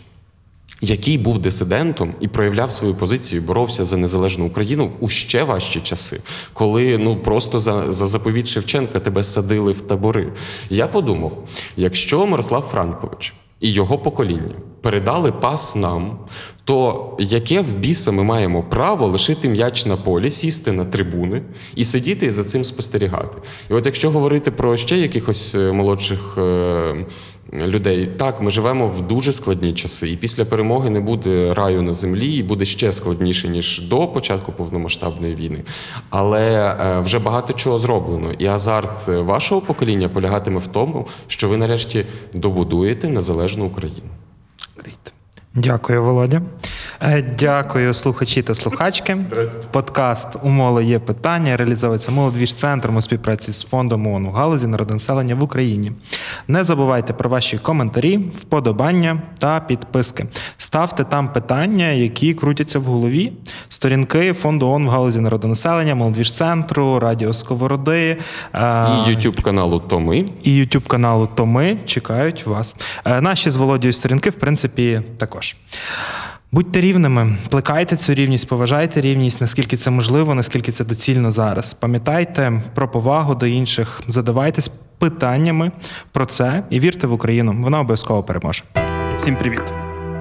який 0.80 1.18
був 1.18 1.38
дисидентом 1.38 2.14
і 2.20 2.28
проявляв 2.28 2.72
свою 2.72 2.94
позицію, 2.94 3.42
боровся 3.42 3.84
за 3.84 3.96
незалежну 3.96 4.46
Україну 4.46 4.92
у 5.00 5.08
ще 5.08 5.44
важчі 5.44 5.80
часи, 5.80 6.20
коли 6.52 6.98
ну 6.98 7.16
просто 7.16 7.60
за, 7.60 7.92
за 7.92 8.06
заповіт 8.06 8.48
Шевченка 8.48 9.00
тебе 9.00 9.22
садили 9.22 9.72
в 9.72 9.80
табори. 9.80 10.32
Я 10.70 10.86
подумав: 10.86 11.48
якщо 11.76 12.26
Мирослав 12.26 12.62
Франкович 12.62 13.34
і 13.60 13.72
його 13.72 13.98
покоління 13.98 14.54
передали 14.80 15.32
пас 15.32 15.76
нам, 15.76 16.18
то 16.64 17.16
яке 17.18 17.60
в 17.60 17.74
біса 17.74 18.12
ми 18.12 18.22
маємо 18.22 18.62
право 18.62 19.06
лишити 19.06 19.48
м'яч 19.48 19.86
на 19.86 19.96
полі, 19.96 20.30
сісти 20.30 20.72
на 20.72 20.84
трибуни 20.84 21.42
і 21.74 21.84
сидіти 21.84 22.26
і 22.26 22.30
за 22.30 22.44
цим 22.44 22.64
спостерігати? 22.64 23.38
І 23.70 23.72
от 23.72 23.86
якщо 23.86 24.10
говорити 24.10 24.50
про 24.50 24.76
ще 24.76 24.96
якихось 24.96 25.54
е, 25.54 25.72
молодших. 25.72 26.38
Людей. 27.52 28.06
Так, 28.06 28.40
ми 28.40 28.50
живемо 28.50 28.86
в 28.88 29.00
дуже 29.00 29.32
складні 29.32 29.74
часи, 29.74 30.10
і 30.10 30.16
після 30.16 30.44
перемоги 30.44 30.90
не 30.90 31.00
буде 31.00 31.54
раю 31.54 31.82
на 31.82 31.94
землі, 31.94 32.34
і 32.34 32.42
буде 32.42 32.64
ще 32.64 32.92
складніше 32.92 33.48
ніж 33.48 33.88
до 33.88 34.08
початку 34.08 34.52
повномасштабної 34.52 35.34
війни. 35.34 35.58
Але 36.10 36.76
е, 36.80 37.00
вже 37.00 37.18
багато 37.18 37.52
чого 37.52 37.78
зроблено. 37.78 38.32
І 38.38 38.46
азарт 38.46 39.08
е, 39.08 39.18
вашого 39.18 39.60
покоління 39.60 40.08
полягатиме 40.08 40.58
в 40.58 40.66
тому, 40.66 41.06
що 41.26 41.48
ви 41.48 41.56
нарешті 41.56 42.06
добудуєте 42.34 43.08
незалежну 43.08 43.64
Україну. 43.64 44.10
Great. 44.78 45.12
Дякую, 45.54 46.02
Володя. 46.02 46.42
Е, 47.02 47.22
Дякую, 47.38 47.94
слухачі 47.94 48.42
та 48.42 48.54
слухачки. 48.54 49.16
Подкаст 49.70 50.36
Умоло 50.42 50.80
є 50.80 50.98
питання. 50.98 51.56
Реалізовується 51.56 52.10
молодвіж 52.10 52.54
центром 52.54 52.96
у 52.96 53.02
співпраці 53.02 53.52
з 53.52 53.62
фондом 53.62 54.06
ООН 54.06 54.26
у 54.26 54.30
галузі 54.30 54.66
народонаселення 54.66 55.34
в 55.34 55.42
Україні. 55.42 55.92
Не 56.48 56.64
забувайте 56.64 57.12
про 57.12 57.30
ваші 57.30 57.58
коментарі, 57.58 58.16
вподобання 58.16 59.22
та 59.38 59.60
підписки. 59.60 60.26
Ставте 60.58 61.04
там 61.04 61.32
питання, 61.32 61.86
які 61.88 62.34
крутяться 62.34 62.78
в 62.78 62.82
голові. 62.84 63.32
Сторінки 63.68 64.32
фонду 64.32 64.68
ООН 64.68 64.86
в 64.86 64.88
галузі 64.88 65.20
народонаселення, 65.20 65.94
молодвіж 65.94 66.32
центру, 66.36 66.98
Радіо 66.98 67.32
Сковороди. 67.32 68.16
е, 68.54 68.58
І 69.06 69.16
YouTube 69.16 69.42
каналу 69.42 69.78
Томи. 69.78 70.24
і 70.42 70.50
YouTube 70.60 70.86
каналу 70.86 71.28
Томи 71.34 71.76
чекають 71.86 72.46
вас. 72.46 72.76
Е, 73.04 73.20
Наші 73.20 73.50
з 73.50 73.56
Володією 73.56 73.92
сторінки, 73.92 74.30
в 74.30 74.34
принципі, 74.34 75.02
також. 75.16 75.56
Будьте 76.52 76.80
рівними, 76.80 77.36
плекайте 77.48 77.96
цю 77.96 78.14
рівність, 78.14 78.48
поважайте 78.48 79.00
рівність, 79.00 79.40
наскільки 79.40 79.76
це 79.76 79.90
можливо, 79.90 80.34
наскільки 80.34 80.72
це 80.72 80.84
доцільно 80.84 81.32
зараз. 81.32 81.74
Пам'ятайте 81.74 82.62
про 82.74 82.88
повагу 82.88 83.34
до 83.34 83.46
інших, 83.46 84.00
задавайтесь 84.08 84.70
питаннями 84.98 85.72
про 86.12 86.26
це 86.26 86.62
і 86.70 86.80
вірте 86.80 87.06
в 87.06 87.12
Україну. 87.12 87.56
Вона 87.58 87.80
обов'язково 87.80 88.22
переможе. 88.22 88.64
Всім 89.16 89.36
привіт! 89.36 89.72